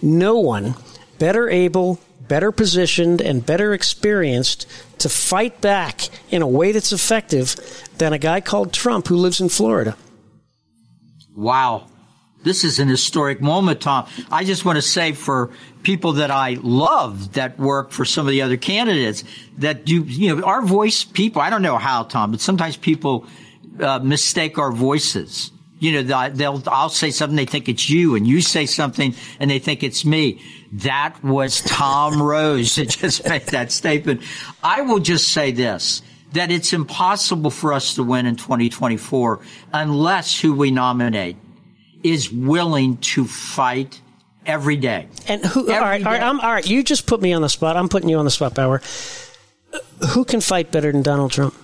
no 0.00 0.38
one 0.38 0.74
better 1.18 1.48
able, 1.48 1.98
better 2.28 2.52
positioned, 2.52 3.20
and 3.20 3.44
better 3.44 3.74
experienced 3.74 4.66
to 4.98 5.08
fight 5.08 5.60
back 5.60 6.08
in 6.30 6.42
a 6.42 6.46
way 6.46 6.72
that's 6.72 6.92
effective 6.92 7.56
than 7.98 8.12
a 8.12 8.18
guy 8.18 8.40
called 8.40 8.72
Trump 8.72 9.08
who 9.08 9.16
lives 9.16 9.40
in 9.40 9.48
Florida. 9.48 9.96
Wow. 11.34 11.86
This 12.44 12.62
is 12.62 12.78
an 12.78 12.88
historic 12.88 13.40
moment, 13.40 13.80
Tom. 13.80 14.06
I 14.30 14.44
just 14.44 14.64
want 14.64 14.76
to 14.76 14.82
say 14.82 15.12
for 15.12 15.50
people 15.82 16.14
that 16.14 16.30
I 16.30 16.56
love 16.62 17.32
that 17.32 17.58
work 17.58 17.90
for 17.90 18.04
some 18.04 18.26
of 18.26 18.30
the 18.30 18.42
other 18.42 18.56
candidates 18.56 19.24
that 19.58 19.84
do, 19.84 20.02
you 20.04 20.36
know, 20.36 20.44
our 20.44 20.62
voice 20.62 21.02
people, 21.02 21.42
I 21.42 21.50
don't 21.50 21.62
know 21.62 21.78
how, 21.78 22.04
Tom, 22.04 22.30
but 22.30 22.40
sometimes 22.40 22.76
people 22.76 23.26
uh, 23.80 23.98
mistake 23.98 24.56
our 24.56 24.70
voices. 24.70 25.50
You 25.80 26.02
know, 26.02 26.28
they'll, 26.30 26.62
I'll 26.66 26.88
say 26.88 27.10
something, 27.10 27.36
they 27.36 27.44
think 27.44 27.68
it's 27.68 27.88
you, 27.88 28.14
and 28.14 28.26
you 28.26 28.40
say 28.40 28.66
something, 28.66 29.14
and 29.40 29.50
they 29.50 29.58
think 29.58 29.82
it's 29.82 30.04
me. 30.04 30.40
That 30.72 31.22
was 31.24 31.60
Tom 31.62 32.22
Rose 32.22 32.76
that 32.76 32.88
just 32.88 33.28
made 33.28 33.46
that 33.46 33.72
statement. 33.72 34.22
I 34.62 34.82
will 34.82 35.00
just 35.00 35.32
say 35.32 35.50
this 35.52 36.02
that 36.32 36.50
it's 36.50 36.74
impossible 36.74 37.50
for 37.50 37.72
us 37.72 37.94
to 37.94 38.02
win 38.02 38.26
in 38.26 38.36
2024 38.36 39.40
unless 39.72 40.38
who 40.38 40.52
we 40.52 40.70
nominate 40.70 41.36
is 42.02 42.30
willing 42.30 42.96
to 42.98 43.26
fight 43.26 44.00
every 44.46 44.76
day. 44.76 45.08
And 45.26 45.44
who? 45.44 45.68
Every 45.68 45.74
all 45.74 45.80
right, 45.80 46.06
all 46.06 46.12
right, 46.12 46.22
I'm, 46.22 46.40
all 46.40 46.52
right. 46.52 46.68
You 46.68 46.82
just 46.82 47.06
put 47.06 47.20
me 47.20 47.32
on 47.32 47.42
the 47.42 47.48
spot. 47.48 47.76
I'm 47.76 47.88
putting 47.88 48.08
you 48.08 48.18
on 48.18 48.24
the 48.24 48.30
spot, 48.30 48.54
Bauer. 48.54 48.80
Uh, 49.72 50.06
who 50.08 50.24
can 50.24 50.40
fight 50.40 50.70
better 50.70 50.90
than 50.90 51.02
Donald 51.02 51.32
Trump? 51.32 51.54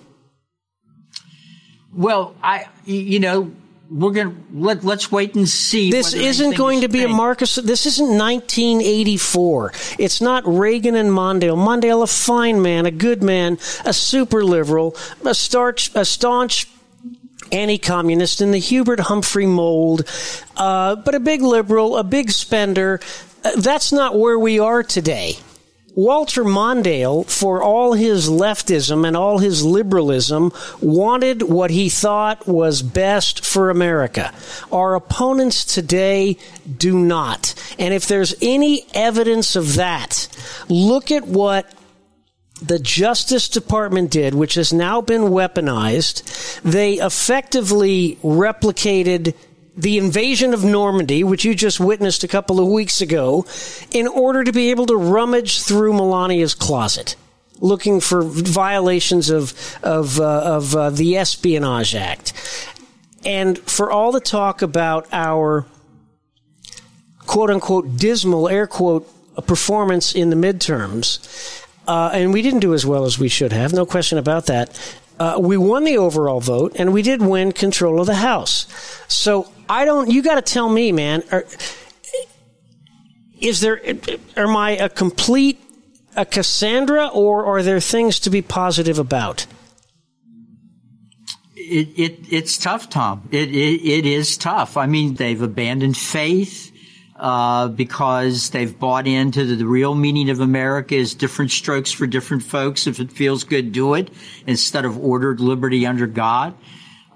Well, 1.92 2.34
I, 2.42 2.66
you 2.84 3.20
know, 3.20 3.52
we're 3.90 4.10
going 4.10 4.34
to 4.34 4.42
let 4.52 4.82
let's 4.82 5.12
wait 5.12 5.34
and 5.34 5.48
see. 5.48 5.90
This 5.90 6.14
isn't 6.14 6.56
going 6.56 6.80
to 6.80 6.88
be 6.88 7.04
a 7.04 7.08
Marcus. 7.08 7.54
This 7.56 7.86
isn't 7.86 8.18
1984. 8.18 9.72
It's 9.98 10.20
not 10.20 10.42
Reagan 10.46 10.96
and 10.96 11.10
Mondale. 11.10 11.56
Mondale, 11.56 12.02
a 12.02 12.06
fine 12.06 12.62
man, 12.62 12.86
a 12.86 12.90
good 12.90 13.22
man, 13.22 13.58
a 13.84 13.92
super 13.92 14.42
liberal, 14.42 14.96
a 15.24 15.34
starch, 15.34 15.94
a 15.94 16.04
staunch 16.04 16.66
anti 17.52 17.78
communist 17.78 18.40
in 18.40 18.50
the 18.50 18.58
Hubert 18.58 19.00
Humphrey 19.00 19.46
mold, 19.46 20.08
uh, 20.56 20.96
but 20.96 21.14
a 21.14 21.20
big 21.20 21.42
liberal, 21.42 21.96
a 21.96 22.04
big 22.04 22.30
spender. 22.30 23.00
Uh, 23.44 23.52
that's 23.56 23.92
not 23.92 24.18
where 24.18 24.38
we 24.38 24.58
are 24.58 24.82
today. 24.82 25.36
Walter 25.96 26.42
Mondale, 26.42 27.24
for 27.24 27.62
all 27.62 27.92
his 27.92 28.28
leftism 28.28 29.06
and 29.06 29.16
all 29.16 29.38
his 29.38 29.64
liberalism, 29.64 30.52
wanted 30.80 31.42
what 31.42 31.70
he 31.70 31.88
thought 31.88 32.48
was 32.48 32.82
best 32.82 33.44
for 33.44 33.70
America. 33.70 34.34
Our 34.72 34.96
opponents 34.96 35.64
today 35.64 36.36
do 36.78 36.98
not. 36.98 37.54
And 37.78 37.94
if 37.94 38.08
there's 38.08 38.34
any 38.42 38.86
evidence 38.92 39.54
of 39.54 39.76
that, 39.76 40.26
look 40.68 41.12
at 41.12 41.28
what 41.28 41.72
the 42.66 42.78
Justice 42.78 43.48
Department 43.48 44.10
did, 44.10 44.34
which 44.34 44.54
has 44.54 44.72
now 44.72 45.00
been 45.00 45.22
weaponized. 45.22 46.60
They 46.62 46.94
effectively 46.94 48.16
replicated 48.22 49.34
the 49.76 49.98
invasion 49.98 50.54
of 50.54 50.64
Normandy, 50.64 51.24
which 51.24 51.44
you 51.44 51.54
just 51.54 51.80
witnessed 51.80 52.22
a 52.22 52.28
couple 52.28 52.60
of 52.60 52.68
weeks 52.68 53.00
ago, 53.00 53.44
in 53.90 54.06
order 54.06 54.44
to 54.44 54.52
be 54.52 54.70
able 54.70 54.86
to 54.86 54.96
rummage 54.96 55.62
through 55.62 55.92
Melania's 55.92 56.54
closet, 56.54 57.16
looking 57.60 58.00
for 58.00 58.22
violations 58.22 59.30
of 59.30 59.52
of 59.82 60.20
uh, 60.20 60.24
of 60.24 60.76
uh, 60.76 60.90
the 60.90 61.16
Espionage 61.16 61.94
Act, 61.94 62.32
and 63.24 63.58
for 63.58 63.90
all 63.90 64.12
the 64.12 64.20
talk 64.20 64.62
about 64.62 65.08
our 65.12 65.66
quote 67.26 67.50
unquote 67.50 67.96
dismal 67.96 68.48
air 68.48 68.66
quote 68.66 69.10
performance 69.46 70.14
in 70.14 70.30
the 70.30 70.36
midterms. 70.36 71.63
Uh, 71.86 72.10
and 72.12 72.32
we 72.32 72.42
didn't 72.42 72.60
do 72.60 72.74
as 72.74 72.86
well 72.86 73.04
as 73.04 73.18
we 73.18 73.28
should 73.28 73.52
have, 73.52 73.72
no 73.72 73.84
question 73.84 74.18
about 74.18 74.46
that. 74.46 74.96
Uh, 75.18 75.36
we 75.38 75.56
won 75.56 75.84
the 75.84 75.98
overall 75.98 76.40
vote, 76.40 76.72
and 76.76 76.92
we 76.92 77.02
did 77.02 77.22
win 77.22 77.52
control 77.52 78.00
of 78.00 78.06
the 78.06 78.16
House. 78.16 78.66
So 79.06 79.48
I 79.68 79.84
don't. 79.84 80.10
You 80.10 80.22
got 80.22 80.34
to 80.36 80.42
tell 80.42 80.68
me, 80.68 80.90
man. 80.90 81.22
Are, 81.30 81.44
is 83.40 83.60
there? 83.60 83.80
Am 84.36 84.56
I 84.56 84.70
a 84.72 84.88
complete 84.88 85.60
a 86.16 86.24
Cassandra, 86.24 87.08
or 87.08 87.44
are 87.46 87.62
there 87.62 87.80
things 87.80 88.18
to 88.20 88.30
be 88.30 88.42
positive 88.42 88.98
about? 88.98 89.46
It, 91.56 91.88
it 91.96 92.18
it's 92.30 92.58
tough, 92.58 92.90
Tom. 92.90 93.28
It, 93.30 93.50
it 93.50 93.86
it 93.86 94.06
is 94.06 94.36
tough. 94.36 94.76
I 94.76 94.86
mean, 94.86 95.14
they've 95.14 95.40
abandoned 95.40 95.96
faith. 95.96 96.72
Uh, 97.16 97.68
because 97.68 98.50
they've 98.50 98.76
bought 98.76 99.06
into 99.06 99.44
the, 99.44 99.54
the, 99.54 99.66
real 99.66 99.94
meaning 99.94 100.30
of 100.30 100.40
America 100.40 100.96
is 100.96 101.14
different 101.14 101.52
strokes 101.52 101.92
for 101.92 102.08
different 102.08 102.42
folks. 102.42 102.88
If 102.88 102.98
it 102.98 103.12
feels 103.12 103.44
good, 103.44 103.70
do 103.70 103.94
it 103.94 104.10
instead 104.48 104.84
of 104.84 104.98
ordered 104.98 105.38
liberty 105.38 105.86
under 105.86 106.08
God 106.08 106.54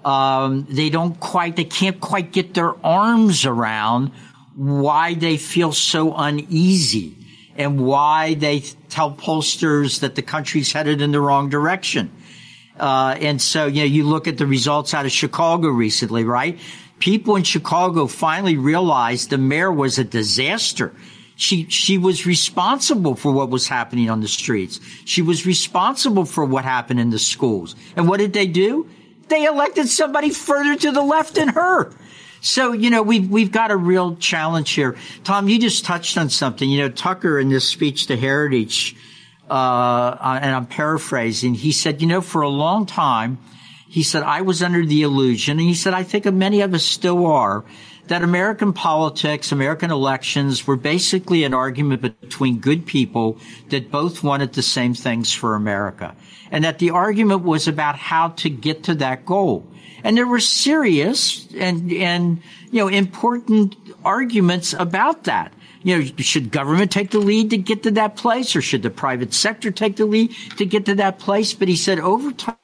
um, 0.05 0.65
they 0.69 0.89
don't 0.89 1.19
quite, 1.19 1.55
they 1.55 1.65
can't 1.65 1.99
quite 1.99 2.31
get 2.31 2.53
their 2.53 2.73
arms 2.85 3.45
around 3.45 4.11
why 4.55 5.13
they 5.13 5.37
feel 5.37 5.71
so 5.71 6.15
uneasy 6.15 7.15
and 7.55 7.85
why 7.85 8.33
they 8.35 8.61
tell 8.89 9.11
pollsters 9.11 9.99
that 9.99 10.15
the 10.15 10.21
country's 10.21 10.71
headed 10.71 11.01
in 11.01 11.11
the 11.11 11.19
wrong 11.19 11.49
direction. 11.49 12.11
Uh, 12.79 13.17
and 13.19 13.41
so, 13.41 13.65
you 13.65 13.81
know, 13.81 13.85
you 13.85 14.05
look 14.05 14.27
at 14.27 14.37
the 14.37 14.47
results 14.47 14.93
out 14.93 15.05
of 15.05 15.11
Chicago 15.11 15.67
recently, 15.67 16.23
right? 16.23 16.57
People 16.99 17.35
in 17.35 17.43
Chicago 17.43 18.07
finally 18.07 18.57
realized 18.57 19.29
the 19.29 19.37
mayor 19.37 19.71
was 19.71 19.97
a 19.97 20.03
disaster. 20.03 20.93
She, 21.35 21.65
she 21.69 21.97
was 21.97 22.25
responsible 22.25 23.15
for 23.15 23.31
what 23.31 23.49
was 23.49 23.67
happening 23.67 24.09
on 24.09 24.19
the 24.19 24.27
streets. 24.27 24.81
She 25.05 25.21
was 25.21 25.45
responsible 25.45 26.25
for 26.25 26.43
what 26.43 26.65
happened 26.65 26.99
in 26.99 27.11
the 27.11 27.19
schools. 27.19 27.75
And 27.95 28.09
what 28.09 28.19
did 28.19 28.33
they 28.33 28.47
do? 28.47 28.89
they 29.29 29.45
elected 29.45 29.87
somebody 29.87 30.31
further 30.31 30.75
to 30.75 30.91
the 30.91 31.01
left 31.01 31.35
than 31.35 31.49
her. 31.49 31.91
So, 32.41 32.71
you 32.71 32.89
know, 32.89 33.01
we've, 33.01 33.29
we've 33.29 33.51
got 33.51 33.71
a 33.71 33.77
real 33.77 34.15
challenge 34.15 34.71
here. 34.71 34.95
Tom, 35.23 35.49
you 35.49 35.59
just 35.59 35.85
touched 35.85 36.17
on 36.17 36.29
something. 36.29 36.69
You 36.69 36.81
know, 36.81 36.89
Tucker 36.89 37.39
in 37.39 37.49
this 37.49 37.67
speech 37.67 38.07
to 38.07 38.17
Heritage, 38.17 38.95
uh, 39.49 40.37
and 40.41 40.55
I'm 40.55 40.65
paraphrasing, 40.65 41.53
he 41.53 41.71
said, 41.71 42.01
you 42.01 42.07
know, 42.07 42.21
for 42.21 42.41
a 42.41 42.49
long 42.49 42.85
time, 42.85 43.39
he 43.89 44.03
said, 44.03 44.21
I 44.21 44.41
was 44.41 44.61
under 44.61 44.85
the 44.85 45.01
illusion, 45.01 45.57
and 45.57 45.67
he 45.67 45.73
said, 45.73 45.95
I 45.95 46.03
think 46.03 46.25
many 46.25 46.61
of 46.61 46.75
us 46.75 46.85
still 46.85 47.25
are, 47.25 47.65
that 48.05 48.21
American 48.23 48.71
politics, 48.71 49.51
American 49.51 49.89
elections 49.89 50.67
were 50.67 50.75
basically 50.75 51.43
an 51.43 51.55
argument 51.55 52.21
between 52.21 52.59
good 52.59 52.85
people 52.85 53.39
that 53.69 53.89
both 53.89 54.23
wanted 54.23 54.53
the 54.53 54.61
same 54.61 54.93
things 54.93 55.33
for 55.33 55.55
America 55.55 56.15
and 56.51 56.63
that 56.63 56.79
the 56.79 56.91
argument 56.91 57.43
was 57.43 57.67
about 57.67 57.95
how 57.95 58.29
to 58.29 58.49
get 58.49 58.83
to 58.83 58.95
that 58.95 59.25
goal. 59.25 59.65
And 60.03 60.15
there 60.15 60.27
were 60.27 60.39
serious 60.39 61.47
and, 61.53 61.91
and, 61.91 62.41
you 62.71 62.79
know, 62.79 62.87
important 62.87 63.75
arguments 64.05 64.73
about 64.73 65.25
that. 65.25 65.51
You 65.81 65.97
know, 65.97 66.05
should 66.17 66.51
government 66.51 66.91
take 66.91 67.11
the 67.11 67.19
lead 67.19 67.51
to 67.51 67.57
get 67.57 67.83
to 67.83 67.91
that 67.91 68.15
place 68.15 68.55
or 68.55 68.61
should 68.61 68.83
the 68.83 68.89
private 68.89 69.33
sector 69.33 69.71
take 69.71 69.95
the 69.95 70.05
lead 70.05 70.31
to 70.57 70.65
get 70.65 70.85
to 70.85 70.95
that 70.95 71.19
place? 71.19 71.53
But 71.53 71.67
he 71.67 71.75
said 71.75 71.99
over 71.99 72.31
time, 72.31 72.55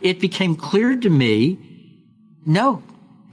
it 0.00 0.20
became 0.20 0.56
clear 0.56 0.96
to 0.96 1.10
me, 1.10 1.58
no, 2.44 2.82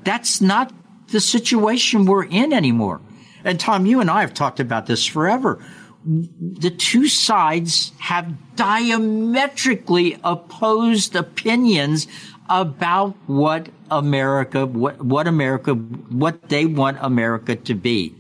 that's 0.03 0.41
not 0.41 0.73
the 1.08 1.19
situation 1.19 2.06
we're 2.06 2.25
in 2.25 2.53
anymore. 2.53 3.01
And 3.43 3.60
Tom, 3.60 3.86
you 3.86 3.99
and 3.99 4.10
I 4.10 4.21
have 4.21 4.34
talked 4.34 4.60
about 4.60 4.86
this 4.86 5.06
forever 5.06 5.63
the 6.06 6.69
two 6.69 7.08
sides 7.08 7.93
have 7.99 8.56
diametrically 8.56 10.17
opposed 10.23 11.15
opinions 11.15 12.08
about 12.49 13.15
what 13.25 13.69
America, 13.89 14.65
what, 14.65 15.01
what 15.01 15.27
America, 15.27 15.73
what 15.73 16.49
they 16.49 16.65
want 16.65 16.97
America 16.99 17.56
to 17.56 17.73
be. 17.73 18.13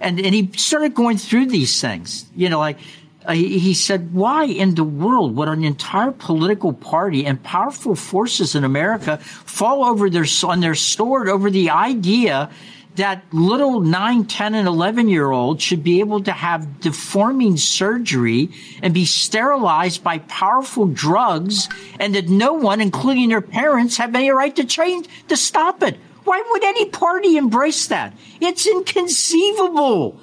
And, 0.00 0.18
and 0.18 0.34
he 0.34 0.50
started 0.56 0.94
going 0.94 1.18
through 1.18 1.46
these 1.46 1.80
things, 1.80 2.24
you 2.34 2.48
know, 2.48 2.58
like, 2.58 2.78
Uh, 3.26 3.34
he 3.34 3.74
said, 3.74 4.14
why 4.14 4.44
in 4.44 4.74
the 4.76 4.84
world 4.84 5.36
would 5.36 5.48
an 5.48 5.62
entire 5.62 6.10
political 6.10 6.72
party 6.72 7.26
and 7.26 7.42
powerful 7.42 7.94
forces 7.94 8.54
in 8.54 8.64
America 8.64 9.18
fall 9.18 9.84
over 9.84 10.08
their, 10.08 10.24
on 10.44 10.60
their 10.60 10.74
sword 10.74 11.28
over 11.28 11.50
the 11.50 11.68
idea 11.68 12.48
that 12.96 13.22
little 13.32 13.80
9, 13.80 14.24
10, 14.24 14.54
and 14.54 14.66
11 14.66 15.08
year 15.08 15.30
olds 15.30 15.62
should 15.62 15.82
be 15.82 16.00
able 16.00 16.22
to 16.22 16.32
have 16.32 16.80
deforming 16.80 17.56
surgery 17.56 18.50
and 18.82 18.92
be 18.92 19.04
sterilized 19.04 20.02
by 20.02 20.18
powerful 20.18 20.86
drugs 20.86 21.68
and 21.98 22.14
that 22.14 22.28
no 22.28 22.54
one, 22.54 22.80
including 22.80 23.28
their 23.28 23.40
parents, 23.40 23.96
have 23.98 24.14
any 24.14 24.30
right 24.30 24.56
to 24.56 24.64
change, 24.64 25.08
to 25.28 25.36
stop 25.36 25.82
it. 25.82 25.98
Why 26.24 26.42
would 26.50 26.64
any 26.64 26.86
party 26.86 27.36
embrace 27.36 27.86
that? 27.88 28.14
It's 28.40 28.66
inconceivable. 28.66 30.20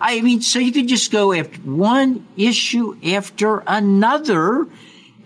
I 0.00 0.20
mean, 0.20 0.42
so 0.42 0.58
you 0.58 0.72
could 0.72 0.88
just 0.88 1.10
go 1.10 1.32
after 1.32 1.60
one 1.60 2.26
issue 2.36 2.96
after 3.04 3.62
another, 3.66 4.66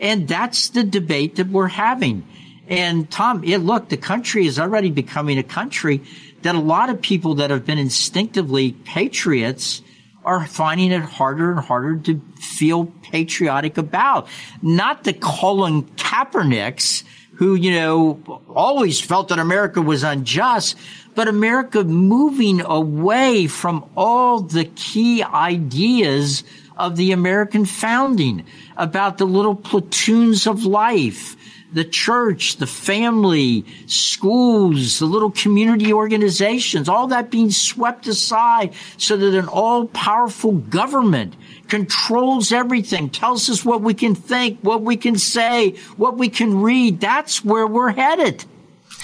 and 0.01 0.27
that's 0.27 0.71
the 0.71 0.83
debate 0.83 1.37
that 1.37 1.49
we're 1.49 1.69
having. 1.69 2.27
And 2.69 3.11
Tom, 3.11 3.45
yeah, 3.45 3.59
look, 3.61 3.89
the 3.89 3.97
country 3.97 4.47
is 4.47 4.59
already 4.59 4.91
becoming 4.91 5.39
a 5.39 5.43
country 5.43 6.03
that 6.43 6.55
a 6.55 6.61
lot 6.61 6.91
of 6.91 7.03
people 7.03 7.35
that 7.37 7.51
have 7.51 7.67
been 7.67 7.79
instinctively 7.79 8.73
patriots 8.73 9.83
are 10.25 10.47
finding 10.47 10.93
it 10.93 11.03
harder 11.03 11.51
and 11.51 11.61
harder 11.61 11.97
to 11.97 12.21
feel 12.37 12.87
patriotic 13.03 13.77
about. 13.77 14.29
Not 14.63 15.05
the 15.05 15.13
Colin 15.13 15.83
Kaepernicks 15.97 17.05
who, 17.35 17.55
you 17.55 17.73
know, 17.73 18.43
always 18.49 19.01
felt 19.01 19.29
that 19.29 19.39
America 19.39 19.83
was 19.83 20.05
unjust, 20.05 20.77
but 21.15 21.29
America 21.29 21.85
moving 21.85 22.61
away 22.61 23.47
from 23.47 23.89
all 23.97 24.41
the 24.41 24.65
key 24.65 25.23
ideas 25.23 26.45
of 26.77 26.97
the 26.97 27.13
American 27.13 27.65
founding 27.65 28.45
about 28.77 29.19
the 29.19 29.27
little 29.27 29.55
platoons 29.55 30.47
of 30.47 30.65
life, 30.65 31.37
the 31.73 31.85
church, 31.85 32.57
the 32.57 32.67
family, 32.67 33.65
schools, 33.87 34.99
the 34.99 35.07
little 35.07 35.31
community 35.31 35.93
organizations, 35.93 36.89
all 36.89 37.07
that 37.09 37.31
being 37.31 37.51
swept 37.51 38.07
aside 38.07 38.75
so 38.97 39.17
that 39.17 39.35
an 39.39 39.49
all 39.49 39.87
powerful 39.89 40.53
government 40.53 41.35
controls 41.69 42.53
everything, 42.53 43.09
tells 43.09 43.49
us 43.49 43.65
what 43.65 43.81
we 43.81 43.95
can 43.95 44.15
think, 44.15 44.59
what 44.61 44.83
we 44.83 44.97
can 44.97 45.17
say, 45.17 45.71
what 45.97 46.19
we 46.19 46.29
can 46.29 46.61
read. 46.61 47.01
That's 47.01 47.45
where 47.45 47.67
we're 47.67 47.93
headed. 47.93 48.45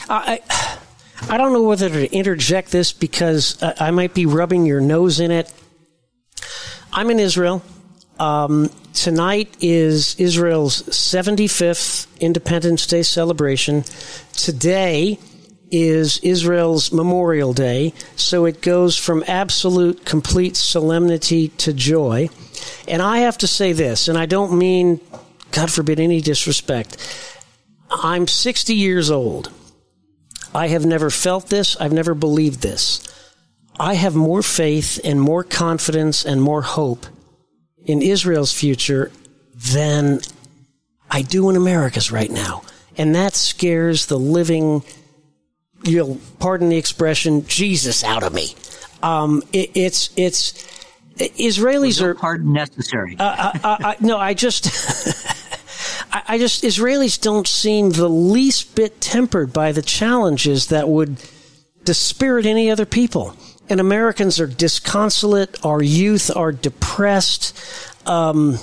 Uh, 0.08 0.38
I, 0.40 0.78
I 1.26 1.36
don't 1.36 1.52
know 1.52 1.62
whether 1.62 1.88
to 1.88 2.12
interject 2.14 2.70
this 2.70 2.92
because 2.92 3.58
I 3.62 3.90
might 3.90 4.14
be 4.14 4.26
rubbing 4.26 4.64
your 4.66 4.80
nose 4.80 5.20
in 5.20 5.30
it. 5.30 5.52
I'm 6.92 7.10
in 7.10 7.18
Israel. 7.18 7.62
Um, 8.18 8.70
tonight 8.94 9.56
is 9.60 10.14
Israel's 10.18 10.82
75th 10.82 12.06
Independence 12.20 12.86
Day 12.86 13.02
celebration. 13.02 13.84
Today 14.32 15.18
is 15.70 16.18
Israel's 16.18 16.92
Memorial 16.92 17.52
Day, 17.52 17.92
so 18.16 18.46
it 18.46 18.62
goes 18.62 18.96
from 18.96 19.22
absolute, 19.28 20.04
complete 20.04 20.56
solemnity 20.56 21.48
to 21.48 21.72
joy. 21.72 22.28
And 22.86 23.02
I 23.02 23.18
have 23.18 23.38
to 23.38 23.46
say 23.46 23.72
this, 23.72 24.08
and 24.08 24.16
I 24.16 24.26
don't 24.26 24.56
mean, 24.56 25.00
God 25.50 25.70
forbid, 25.70 26.00
any 26.00 26.20
disrespect. 26.20 26.96
I'm 27.90 28.26
60 28.26 28.74
years 28.74 29.10
old. 29.10 29.52
I 30.54 30.68
have 30.68 30.86
never 30.86 31.10
felt 31.10 31.48
this. 31.48 31.76
I've 31.76 31.92
never 31.92 32.14
believed 32.14 32.60
this. 32.60 33.06
I 33.78 33.94
have 33.94 34.14
more 34.14 34.42
faith 34.42 35.00
and 35.04 35.20
more 35.20 35.44
confidence 35.44 36.24
and 36.24 36.42
more 36.42 36.62
hope 36.62 37.06
in 37.84 38.02
Israel's 38.02 38.52
future 38.52 39.12
than 39.54 40.20
I 41.10 41.22
do 41.22 41.48
in 41.50 41.56
America's 41.56 42.10
right 42.10 42.30
now. 42.30 42.62
And 42.96 43.14
that 43.14 43.34
scares 43.34 44.06
the 44.06 44.18
living, 44.18 44.82
you'll 45.84 46.18
pardon 46.40 46.68
the 46.68 46.76
expression, 46.76 47.46
Jesus 47.46 48.02
out 48.02 48.24
of 48.24 48.34
me. 48.34 48.54
Um, 49.02 49.42
it, 49.52 49.70
it's, 49.74 50.10
it's, 50.16 50.52
Israelis 51.16 52.00
no 52.00 52.08
are. 52.08 52.14
pardon 52.14 52.52
necessary. 52.52 53.16
Uh, 53.18 53.52
I, 53.54 53.76
I, 53.80 53.96
no, 54.00 54.18
I 54.18 54.34
just. 54.34 54.64
I 56.26 56.38
just 56.38 56.64
Israelis 56.64 57.20
don't 57.20 57.46
seem 57.46 57.90
the 57.90 58.08
least 58.08 58.74
bit 58.74 59.00
tempered 59.00 59.52
by 59.52 59.72
the 59.72 59.82
challenges 59.82 60.68
that 60.68 60.88
would 60.88 61.16
dispirit 61.84 62.46
any 62.46 62.70
other 62.70 62.86
people. 62.86 63.36
And 63.68 63.80
Americans 63.80 64.40
are 64.40 64.46
disconsolate. 64.46 65.64
Our 65.64 65.82
youth 65.82 66.34
are 66.34 66.52
depressed. 66.52 67.58
Um, 68.06 68.58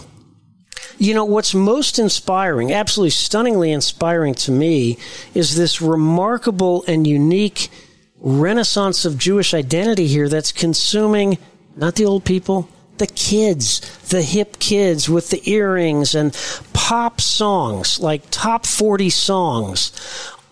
you 0.97 1.13
know, 1.13 1.25
what's 1.25 1.53
most 1.53 1.99
inspiring, 1.99 2.71
absolutely 2.71 3.11
stunningly 3.11 3.71
inspiring 3.71 4.33
to 4.35 4.51
me, 4.51 4.97
is 5.33 5.55
this 5.55 5.81
remarkable 5.81 6.83
and 6.87 7.05
unique 7.05 7.69
renaissance 8.17 9.05
of 9.05 9.17
Jewish 9.17 9.53
identity 9.53 10.07
here 10.07 10.29
that's 10.29 10.51
consuming 10.51 11.37
not 11.75 11.95
the 11.95 12.05
old 12.05 12.23
people, 12.23 12.69
the 12.97 13.07
kids, 13.07 13.81
the 14.09 14.21
hip 14.21 14.59
kids 14.59 15.09
with 15.09 15.29
the 15.29 15.49
earrings 15.49 16.15
and 16.15 16.33
pop 16.73 17.19
songs, 17.21 17.99
like 17.99 18.23
top 18.31 18.65
40 18.65 19.09
songs 19.09 19.91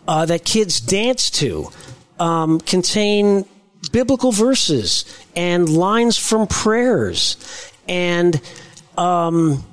uh, 0.07 0.25
that 0.25 0.43
kids 0.45 0.79
dance 0.81 1.29
to, 1.31 1.69
um, 2.19 2.59
contain 2.59 3.45
biblical 3.91 4.31
verses 4.31 5.05
and 5.35 5.69
lines 5.69 6.17
from 6.17 6.47
prayers 6.47 7.71
and, 7.87 8.41
um, 8.97 9.63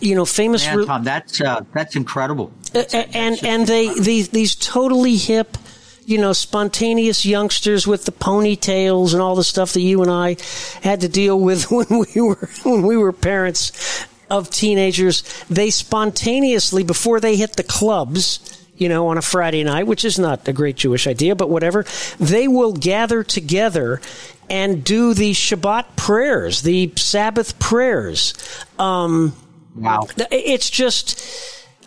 you 0.00 0.14
know, 0.14 0.24
famous. 0.24 0.66
Man, 0.66 0.86
Tom, 0.86 1.04
that's 1.04 1.40
uh, 1.40 1.62
that's 1.74 1.96
incredible. 1.96 2.50
That's, 2.72 2.94
and 2.94 3.34
that's 3.34 3.44
and 3.44 3.66
they 3.66 3.92
these 3.98 4.30
these 4.30 4.54
totally 4.54 5.16
hip 5.16 5.58
you 6.06 6.18
know, 6.18 6.32
spontaneous 6.32 7.26
youngsters 7.26 7.84
with 7.84 8.04
the 8.04 8.12
ponytails 8.12 9.12
and 9.12 9.20
all 9.20 9.34
the 9.34 9.44
stuff 9.44 9.72
that 9.72 9.80
you 9.80 10.02
and 10.02 10.10
I 10.10 10.36
had 10.80 11.00
to 11.00 11.08
deal 11.08 11.38
with 11.38 11.64
when 11.70 11.86
we 11.90 12.20
were 12.20 12.48
when 12.62 12.82
we 12.82 12.96
were 12.96 13.12
parents 13.12 14.06
of 14.30 14.48
teenagers. 14.48 15.22
They 15.50 15.70
spontaneously 15.70 16.84
before 16.84 17.18
they 17.18 17.36
hit 17.36 17.56
the 17.56 17.64
clubs, 17.64 18.64
you 18.76 18.88
know, 18.88 19.08
on 19.08 19.18
a 19.18 19.22
Friday 19.22 19.64
night, 19.64 19.88
which 19.88 20.04
is 20.04 20.16
not 20.16 20.46
a 20.46 20.52
great 20.52 20.76
Jewish 20.76 21.08
idea, 21.08 21.34
but 21.34 21.50
whatever, 21.50 21.84
they 22.20 22.46
will 22.46 22.72
gather 22.72 23.24
together 23.24 24.00
and 24.48 24.84
do 24.84 25.12
the 25.12 25.32
Shabbat 25.32 25.96
prayers, 25.96 26.62
the 26.62 26.92
Sabbath 26.96 27.58
prayers. 27.58 28.32
Um, 28.78 29.34
wow. 29.74 30.06
It's 30.30 30.70
just 30.70 31.20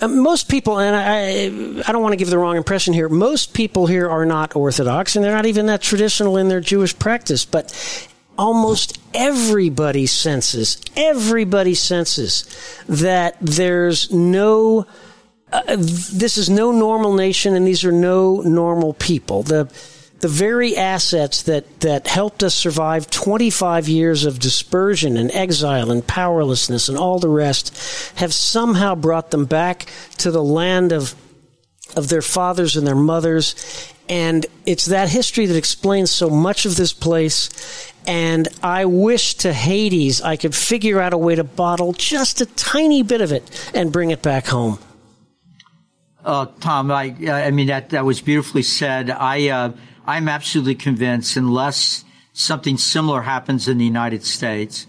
most 0.08 0.50
people, 0.50 0.80
and 0.80 0.96
I, 0.96 1.84
I 1.88 1.92
don't 1.92 2.02
want 2.02 2.14
to 2.14 2.18
give 2.18 2.30
the 2.30 2.38
wrong 2.38 2.56
impression 2.56 2.94
here. 2.94 3.10
Most 3.10 3.54
people 3.54 3.88
here 3.88 4.10
are 4.10 4.26
not 4.26 4.56
Orthodox, 4.56 5.16
and 5.16 5.26
they're 5.26 5.36
not 5.36 5.46
even 5.46 5.66
that 5.66 5.82
traditional 5.82 6.38
in 6.38 6.48
their 6.48 6.62
Jewish 6.62 6.98
practice. 6.98 7.46
But 7.46 7.74
almost 8.38 9.00
everybody 9.14 10.06
senses, 10.06 10.82
everybody 10.96 11.76
senses 11.76 12.46
that 12.88 13.36
there's 13.42 14.12
no, 14.12 14.86
uh, 15.52 15.76
this 15.78 16.38
is 16.38 16.50
no 16.50 16.72
normal 16.72 17.14
nation, 17.14 17.56
and 17.56 17.68
these 17.68 17.84
are 17.84 17.92
no 17.92 18.42
normal 18.42 18.94
people. 18.94 19.44
The 19.44 19.70
the 20.20 20.28
very 20.28 20.76
assets 20.76 21.44
that, 21.44 21.80
that 21.80 22.08
helped 22.08 22.44
us 22.44 22.54
survive 22.54 23.10
25 23.10 23.88
years 23.88 24.26
of 24.26 24.40
dispersion 24.40 25.16
and 25.16 25.32
exile 25.32 25.92
and 25.92 26.06
powerlessness 26.06 26.90
and 26.90 26.98
all 26.98 27.20
the 27.20 27.30
rest 27.30 28.14
have 28.18 28.34
somehow 28.34 28.96
brought 28.96 29.32
them 29.32 29.46
back 29.46 29.90
to 30.18 30.32
the 30.32 30.44
land 30.44 30.92
of, 30.92 31.16
of 31.96 32.10
their 32.10 32.22
fathers 32.22 32.76
and 32.76 32.86
their 32.86 32.96
mothers. 32.96 33.94
And 34.10 34.46
it's 34.66 34.86
that 34.86 35.10
history 35.10 35.46
that 35.46 35.56
explains 35.56 36.12
so 36.12 36.30
much 36.30 36.66
of 36.66 36.76
this 36.76 36.92
place. 36.92 37.94
And 38.06 38.48
I 38.62 38.86
wish 38.86 39.36
to 39.36 39.54
Hades 39.54 40.22
I 40.22 40.36
could 40.36 40.56
figure 40.56 41.00
out 41.00 41.14
a 41.14 41.18
way 41.18 41.36
to 41.36 41.44
bottle 41.44 41.94
just 41.94 42.42
a 42.42 42.46
tiny 42.46 43.04
bit 43.04 43.22
of 43.22 43.32
it 43.32 43.72
and 43.74 43.92
bring 43.92 44.10
it 44.10 44.22
back 44.22 44.48
home. 44.48 44.80
Uh, 46.26 46.48
Tom, 46.60 46.92
I, 46.92 47.16
I 47.30 47.52
mean, 47.52 47.68
that, 47.68 47.92
that 47.92 48.04
was 48.04 48.20
beautifully 48.20 48.64
said. 48.64 49.10
I, 49.10 49.50
uh, 49.50 49.72
I'm 50.10 50.28
absolutely 50.28 50.74
convinced 50.74 51.38
unless 51.38 52.04
something 52.34 52.80
similar 52.80 53.22
happens 53.22 53.68
in 53.68 53.78
the 53.78 53.86
United 53.86 54.24
States, 54.26 54.88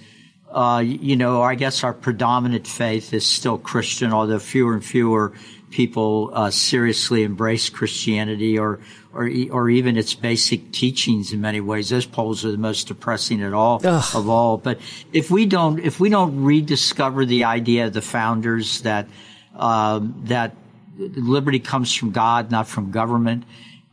uh, 0.50 0.83
you 0.83 1.14
know, 1.14 1.42
I 1.42 1.56
guess 1.56 1.85
our 1.85 1.92
predominant 1.92 2.66
faith 2.66 3.12
is 3.12 3.26
still 3.26 3.59
Christian, 3.59 4.14
although 4.14 4.38
fewer 4.38 4.72
and 4.72 4.83
fewer 4.83 5.35
people 5.70 6.30
uh, 6.33 6.50
seriously 6.50 7.22
embrace 7.22 7.68
Christianity 7.68 8.59
or, 8.59 8.80
or, 9.12 9.30
or 9.50 9.68
even 9.68 9.98
its 9.98 10.14
basic 10.14 10.72
teachings 10.72 11.35
in 11.35 11.42
many 11.42 11.61
ways. 11.61 11.90
Those 11.90 12.06
polls 12.06 12.42
are 12.46 12.50
the 12.50 12.56
most 12.56 12.88
depressing 12.88 13.42
at 13.42 13.52
all 13.52 13.78
Ugh. 13.85 14.16
of 14.16 14.26
all. 14.26 14.56
But 14.56 14.80
if 15.12 15.30
we 15.30 15.44
don't, 15.44 15.80
if 15.80 16.00
we 16.00 16.09
don't 16.09 16.44
rediscover 16.44 17.26
the 17.26 17.44
idea 17.44 17.88
of 17.88 17.92
the 17.92 18.02
founders 18.02 18.80
that 18.80 19.06
um, 19.54 20.22
that 20.24 20.56
liberty 20.98 21.61
comes 21.61 21.94
from 21.94 22.11
God, 22.11 22.50
not 22.50 22.66
from 22.66 22.90
government, 22.90 23.44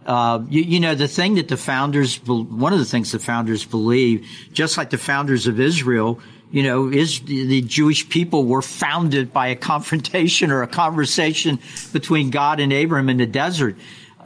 uh, 0.07 0.41
you, 0.49 0.61
you, 0.61 0.79
know, 0.79 0.95
the 0.95 1.07
thing 1.07 1.35
that 1.35 1.49
the 1.49 1.57
founders, 1.57 2.17
one 2.25 2.73
of 2.73 2.79
the 2.79 2.85
things 2.85 3.11
the 3.11 3.19
founders 3.19 3.65
believe, 3.65 4.27
just 4.53 4.77
like 4.77 4.89
the 4.89 4.97
founders 4.97 5.47
of 5.47 5.59
Israel, 5.59 6.19
you 6.49 6.63
know, 6.63 6.87
is 6.87 7.19
the 7.19 7.61
Jewish 7.61 8.07
people 8.07 8.45
were 8.45 8.61
founded 8.61 9.33
by 9.33 9.47
a 9.47 9.55
confrontation 9.71 10.49
or 10.49 10.63
a 10.63 10.67
conversation 10.67 11.59
between 11.91 12.29
God 12.29 12.59
and 12.59 12.71
Abraham 12.71 13.09
in 13.09 13.17
the 13.17 13.25
desert 13.25 13.75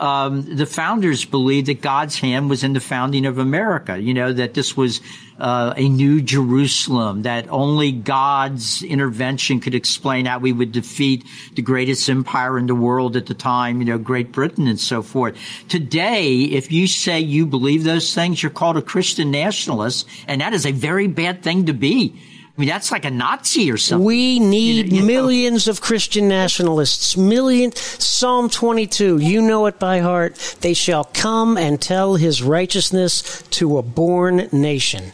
um, 0.02 0.56
the 0.56 0.66
founders 0.66 1.26
believed 1.26 1.68
that 1.68 1.80
God's 1.80 2.18
hand 2.18 2.50
was 2.50 2.64
in 2.64 2.74
the 2.74 2.80
founding 2.80 3.28
of 3.28 3.38
America. 3.38 4.00
You 4.00 4.16
know 4.16 4.34
that 4.34 4.56
this 4.56 4.76
was 4.76 5.00
uh, 5.40 5.76
a 5.78 5.88
new 5.88 6.22
Jerusalem. 6.22 7.22
That 7.22 7.48
only 7.50 7.92
God's 7.92 8.82
intervention 8.82 9.60
could 9.60 9.76
explain 9.76 10.26
how 10.26 10.40
we 10.40 10.54
would 10.54 10.72
defeat 10.72 11.24
the 11.54 11.62
greatest 11.62 12.10
empire 12.10 12.58
in 12.58 12.66
the 12.66 12.74
world 12.74 13.16
at 13.16 13.28
the 13.28 13.36
time. 13.36 13.80
You 13.80 13.86
know, 13.86 13.98
Great 14.00 14.32
Britain 14.32 14.68
and 14.68 14.80
so 14.80 15.04
forth. 15.04 15.38
Today, 15.70 16.40
if 16.46 16.72
you 16.72 16.88
say 16.88 17.20
you 17.20 17.46
believe 17.46 17.84
those 17.84 18.16
things, 18.16 18.42
you're 18.42 18.50
called 18.50 18.78
a 18.78 18.82
Christian 18.82 19.30
nationalist, 19.30 20.08
and 20.28 20.42
that 20.42 20.54
is 20.54 20.66
a 20.66 20.72
very 20.72 21.08
bad 21.08 21.44
thing 21.44 21.68
to 21.68 21.74
be 21.74 22.20
mean, 22.62 22.70
that's 22.70 22.92
like 22.92 23.06
a 23.06 23.12
Nazi 23.12 23.72
or 23.72 23.78
something. 23.78 24.06
We 24.06 24.40
need 24.40 24.94
you 24.94 25.02
know, 25.02 25.08
millions 25.08 25.66
know. 25.66 25.72
of 25.72 25.82
Christian 25.82 26.28
nationalists. 26.28 27.18
Million. 27.18 27.72
Psalm 27.76 28.50
22. 28.50 29.18
You 29.18 29.42
know 29.42 29.66
it 29.66 29.80
by 29.80 30.00
heart. 30.00 30.36
They 30.62 30.76
shall 30.76 31.06
come 31.06 31.58
and 31.58 31.82
tell 31.82 32.16
his 32.16 32.44
righteousness 32.44 33.42
to 33.52 33.80
a 33.80 33.82
born 33.82 34.48
nation. 34.52 35.12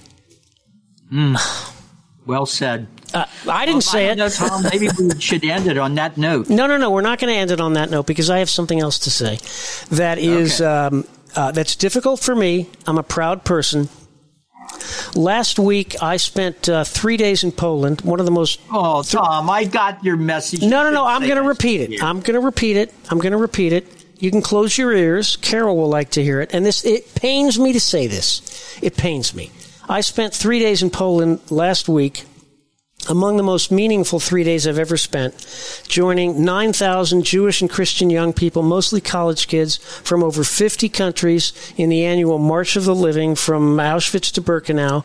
Mm. 1.11 1.73
Well 2.25 2.45
said. 2.45 2.87
Uh, 3.13 3.25
I 3.49 3.65
didn't 3.65 3.83
say 3.83 4.09
I 4.09 4.11
it. 4.11 4.17
Know, 4.17 4.27
Tom, 4.27 4.63
maybe 4.63 4.89
we 4.99 5.17
should 5.21 5.45
end 5.45 5.67
it 5.67 5.77
on 5.77 5.95
that 5.95 6.17
note. 6.17 6.49
No, 6.49 6.67
no, 6.67 6.75
no. 6.75 6.91
We're 6.91 6.99
not 6.99 7.19
going 7.19 7.33
to 7.33 7.39
end 7.39 7.51
it 7.51 7.61
on 7.61 7.73
that 7.73 7.89
note 7.89 8.05
because 8.05 8.29
I 8.29 8.39
have 8.39 8.49
something 8.49 8.81
else 8.81 8.99
to 8.99 9.09
say. 9.09 9.39
That 9.95 10.17
is 10.17 10.59
okay. 10.59 10.95
um, 10.97 11.07
uh, 11.33 11.51
that's 11.51 11.77
difficult 11.77 12.19
for 12.19 12.35
me. 12.35 12.69
I'm 12.85 12.97
a 12.97 13.03
proud 13.03 13.45
person. 13.45 13.87
Last 15.15 15.59
week, 15.59 16.01
I 16.01 16.17
spent 16.17 16.69
uh, 16.69 16.83
three 16.83 17.17
days 17.17 17.43
in 17.43 17.51
Poland. 17.51 18.01
One 18.01 18.19
of 18.19 18.25
the 18.25 18.31
most. 18.31 18.59
Oh, 18.71 19.03
Tom, 19.03 19.49
I 19.49 19.63
got 19.63 20.03
your 20.03 20.17
message. 20.17 20.61
No, 20.61 20.83
no, 20.83 20.91
no. 20.91 21.05
I'm 21.05 21.21
going 21.21 21.41
to 21.41 21.47
repeat 21.47 21.81
it. 21.81 22.03
I'm 22.03 22.21
going 22.21 22.39
to 22.39 22.45
repeat 22.45 22.77
it. 22.77 22.93
I'm 23.09 23.19
going 23.19 23.31
to 23.31 23.37
repeat 23.37 23.73
it. 23.73 23.87
You 24.19 24.31
can 24.31 24.41
close 24.41 24.77
your 24.77 24.93
ears. 24.93 25.35
Carol 25.37 25.77
will 25.77 25.89
like 25.89 26.11
to 26.11 26.23
hear 26.23 26.41
it. 26.41 26.53
And 26.53 26.65
this, 26.65 26.83
it 26.85 27.13
pains 27.15 27.59
me 27.59 27.73
to 27.73 27.79
say 27.79 28.07
this. 28.07 28.41
It 28.81 28.97
pains 28.97 29.33
me. 29.33 29.51
I 29.87 30.01
spent 30.01 30.33
three 30.33 30.59
days 30.59 30.81
in 30.83 30.89
Poland 30.89 31.39
last 31.49 31.87
week 31.87 32.25
among 33.09 33.37
the 33.37 33.43
most 33.43 33.71
meaningful 33.71 34.19
three 34.19 34.43
days 34.43 34.67
I've 34.67 34.79
ever 34.79 34.97
spent, 34.97 35.83
joining 35.87 36.43
9,000 36.43 37.23
Jewish 37.23 37.61
and 37.61 37.69
Christian 37.69 38.09
young 38.09 38.33
people, 38.33 38.63
mostly 38.63 39.01
college 39.01 39.47
kids 39.47 39.77
from 39.77 40.23
over 40.23 40.43
50 40.43 40.89
countries 40.89 41.53
in 41.77 41.89
the 41.89 42.05
annual 42.05 42.37
March 42.37 42.75
of 42.75 42.85
the 42.85 42.95
Living 42.95 43.35
from 43.35 43.77
Auschwitz 43.77 44.31
to 44.33 44.41
Birkenau, 44.41 45.03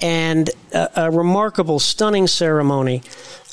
and 0.00 0.50
a, 0.72 1.04
a 1.04 1.10
remarkable, 1.10 1.78
stunning 1.78 2.26
ceremony 2.26 3.02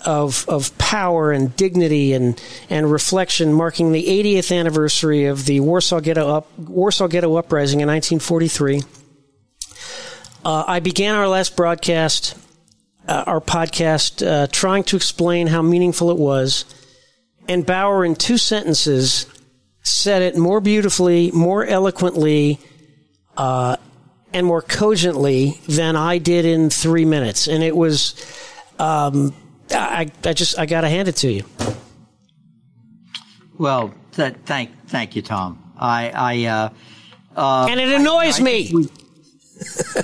of, 0.06 0.47
of 0.47 0.76
power 0.78 1.32
and 1.32 1.56
dignity 1.56 2.14
and, 2.14 2.41
and 2.70 2.91
reflection 2.91 3.54
marking 3.54 3.91
the 3.91 4.06
80th 4.06 4.58
anniversary 4.58 5.26
of 5.26 5.45
the 5.45 5.60
Warsaw 5.60 6.00
Ghetto, 6.00 6.28
up, 6.30 6.58
Warsaw 6.58 7.08
Ghetto 7.08 7.36
Uprising 7.36 7.82
in 7.82 7.88
1943. 7.88 8.82
Uh, 10.43 10.64
I 10.68 10.80
began 10.80 11.16
our 11.16 11.28
last 11.28 11.56
broadcast 11.56 12.36
uh, 13.08 13.24
our 13.26 13.41
podcast, 13.41 14.26
uh, 14.26 14.47
trying 14.52 14.84
to 14.86 14.95
explain 14.95 15.47
how 15.47 15.62
meaningful 15.62 16.12
it 16.12 16.18
was. 16.18 16.66
And 17.47 17.66
Bauer, 17.66 18.06
in 18.06 18.16
two 18.16 18.38
sentences, 18.38 19.26
said 19.82 20.22
it 20.22 20.38
more 20.38 20.62
beautifully, 20.62 21.32
more 21.32 21.66
eloquently, 21.66 22.60
uh, 23.38 23.78
and 24.34 24.45
more 24.45 24.62
cogently 24.62 25.60
than 25.68 25.95
I 25.95 26.20
did 26.20 26.45
in 26.45 26.70
three 26.70 27.06
minutes. 27.06 27.47
And 27.47 27.64
it 27.64 27.76
was, 27.76 28.14
um, 28.78 29.34
I, 29.72 30.12
I 30.24 30.34
just, 30.34 30.60
I 30.60 30.66
got 30.66 30.82
to 30.82 30.89
hand 30.89 31.08
it 31.08 31.16
to 31.18 31.32
you. 31.32 31.43
Well, 33.58 33.93
th- 34.14 34.36
thank, 34.45 34.88
thank 34.88 35.16
you, 35.16 35.22
Tom. 35.22 35.74
I, 35.78 36.12
I, 36.12 36.45
uh, 36.45 36.70
uh, 37.36 37.68
and 37.70 37.80
it 37.80 37.89
annoys 37.89 38.39
I, 38.39 38.41
I 38.41 38.45
me. 38.45 38.72
We, 38.74 38.89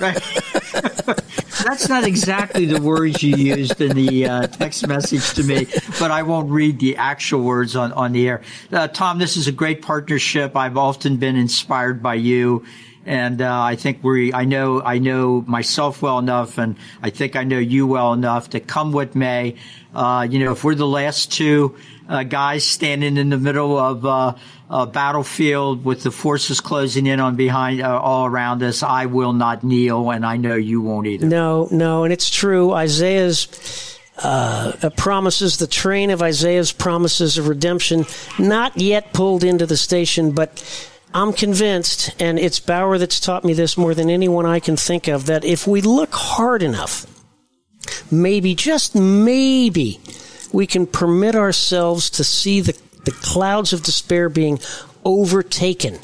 right. 0.00 1.22
That's 1.66 1.88
not 1.88 2.04
exactly 2.04 2.64
the 2.66 2.80
words 2.80 3.24
you 3.24 3.34
used 3.34 3.80
in 3.80 3.96
the 3.96 4.26
uh, 4.26 4.46
text 4.46 4.86
message 4.86 5.34
to 5.34 5.42
me, 5.42 5.66
but 5.98 6.12
I 6.12 6.22
won't 6.22 6.48
read 6.48 6.78
the 6.78 6.96
actual 6.96 7.42
words 7.42 7.74
on, 7.74 7.92
on 7.92 8.12
the 8.12 8.28
air. 8.28 8.42
Uh, 8.70 8.86
Tom, 8.86 9.18
this 9.18 9.36
is 9.36 9.48
a 9.48 9.52
great 9.52 9.82
partnership. 9.82 10.54
I've 10.54 10.76
often 10.76 11.16
been 11.16 11.34
inspired 11.34 12.04
by 12.04 12.14
you. 12.14 12.64
And 13.04 13.42
uh, 13.42 13.62
I 13.62 13.74
think 13.74 14.04
we, 14.04 14.32
I 14.32 14.44
know, 14.44 14.80
I 14.80 14.98
know 14.98 15.42
myself 15.46 16.02
well 16.02 16.20
enough, 16.20 16.56
and 16.58 16.76
I 17.02 17.10
think 17.10 17.34
I 17.34 17.42
know 17.42 17.58
you 17.58 17.88
well 17.88 18.12
enough 18.12 18.50
to 18.50 18.60
come 18.60 18.92
what 18.92 19.16
may. 19.16 19.56
Uh, 19.92 20.26
you 20.30 20.38
know, 20.38 20.52
if 20.52 20.62
we're 20.62 20.76
the 20.76 20.86
last 20.86 21.32
two 21.32 21.76
uh, 22.08 22.22
guys 22.22 22.62
standing 22.64 23.16
in 23.16 23.30
the 23.30 23.38
middle 23.38 23.76
of 23.76 24.38
uh, 24.68 24.86
battlefield 24.86 25.84
with 25.84 26.02
the 26.02 26.10
forces 26.10 26.60
closing 26.60 27.06
in 27.06 27.20
on 27.20 27.36
behind 27.36 27.80
uh, 27.80 27.98
all 27.98 28.26
around 28.26 28.62
us, 28.62 28.82
I 28.82 29.06
will 29.06 29.32
not 29.32 29.62
kneel, 29.62 30.10
and 30.10 30.26
I 30.26 30.36
know 30.36 30.54
you 30.54 30.80
won't 30.80 31.06
either. 31.06 31.26
No, 31.26 31.68
no, 31.70 32.04
and 32.04 32.12
it's 32.12 32.30
true. 32.30 32.72
Isaiah's 32.72 33.98
uh, 34.18 34.90
promises, 34.96 35.58
the 35.58 35.66
train 35.66 36.10
of 36.10 36.22
Isaiah's 36.22 36.72
promises 36.72 37.38
of 37.38 37.48
redemption, 37.48 38.06
not 38.38 38.76
yet 38.76 39.12
pulled 39.12 39.44
into 39.44 39.66
the 39.66 39.76
station, 39.76 40.32
but 40.32 40.62
I'm 41.14 41.32
convinced, 41.32 42.14
and 42.20 42.38
it's 42.38 42.58
Bauer 42.58 42.98
that's 42.98 43.20
taught 43.20 43.44
me 43.44 43.52
this 43.54 43.78
more 43.78 43.94
than 43.94 44.10
anyone 44.10 44.46
I 44.46 44.60
can 44.60 44.76
think 44.76 45.08
of, 45.08 45.26
that 45.26 45.44
if 45.44 45.66
we 45.66 45.80
look 45.80 46.12
hard 46.12 46.62
enough, 46.62 47.06
maybe, 48.10 48.54
just 48.54 48.94
maybe, 48.94 50.00
we 50.52 50.66
can 50.66 50.86
permit 50.86 51.34
ourselves 51.34 52.10
to 52.10 52.24
see 52.24 52.60
the, 52.60 52.76
the 53.06 53.12
clouds 53.12 53.72
of 53.72 53.82
despair 53.82 54.28
being 54.28 54.60
overtaken 55.04 55.98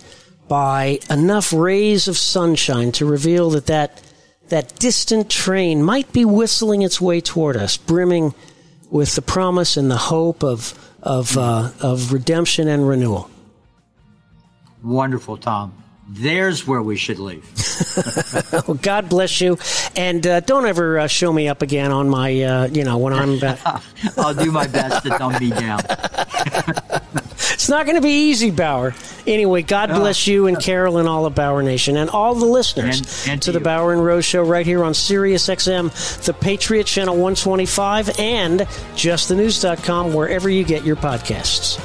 by 0.48 1.00
enough 1.10 1.52
rays 1.52 2.08
of 2.08 2.16
sunshine 2.16 2.92
to 2.92 3.04
reveal 3.04 3.50
that 3.50 3.66
that, 3.66 4.00
that 4.48 4.78
distant 4.78 5.28
train 5.28 5.82
might 5.82 6.12
be 6.12 6.24
whistling 6.24 6.82
its 6.82 7.00
way 7.00 7.20
toward 7.20 7.56
us, 7.56 7.76
brimming 7.76 8.34
with 8.90 9.14
the 9.14 9.22
promise 9.22 9.76
and 9.76 9.90
the 9.90 9.96
hope 9.96 10.44
of, 10.44 10.78
of, 11.02 11.36
uh, 11.36 11.70
of 11.80 12.12
redemption 12.12 12.68
and 12.68 12.86
renewal. 12.86 13.28
Wonderful, 14.82 15.36
Tom. 15.36 15.81
There's 16.14 16.66
where 16.66 16.82
we 16.82 16.96
should 16.96 17.18
leave. 17.18 17.42
well, 18.52 18.76
God 18.82 19.08
bless 19.08 19.40
you, 19.40 19.56
and 19.96 20.26
uh, 20.26 20.40
don't 20.40 20.66
ever 20.66 20.98
uh, 20.98 21.06
show 21.06 21.32
me 21.32 21.48
up 21.48 21.62
again 21.62 21.90
on 21.90 22.10
my, 22.10 22.42
uh, 22.42 22.66
you 22.66 22.84
know, 22.84 22.98
when 22.98 23.14
I'm 23.14 23.38
back. 23.38 23.58
I'll 24.18 24.34
do 24.34 24.52
my 24.52 24.66
best 24.66 25.04
to 25.04 25.08
dumb 25.10 25.32
me 25.40 25.48
down. 25.48 25.80
it's 27.54 27.70
not 27.70 27.86
going 27.86 27.96
to 27.96 28.02
be 28.02 28.28
easy, 28.28 28.50
Bauer. 28.50 28.94
Anyway, 29.26 29.62
God 29.62 29.88
bless 29.88 30.26
you 30.26 30.48
and 30.48 30.60
Carol 30.60 30.98
and 30.98 31.08
all 31.08 31.24
of 31.24 31.34
Bauer 31.34 31.62
Nation 31.62 31.96
and 31.96 32.10
all 32.10 32.34
the 32.34 32.44
listeners 32.44 32.98
and, 33.24 33.32
and 33.32 33.42
to, 33.42 33.52
to 33.52 33.58
the 33.58 33.64
Bauer 33.64 33.94
and 33.94 34.04
Rose 34.04 34.26
Show 34.26 34.42
right 34.42 34.66
here 34.66 34.84
on 34.84 34.92
Sirius 34.92 35.48
XM, 35.48 36.24
the 36.26 36.34
Patriot 36.34 36.84
Channel 36.84 37.14
125, 37.14 38.20
and 38.20 38.60
JustTheNews.com, 38.60 40.12
wherever 40.12 40.50
you 40.50 40.64
get 40.64 40.84
your 40.84 40.96
podcasts. 40.96 41.80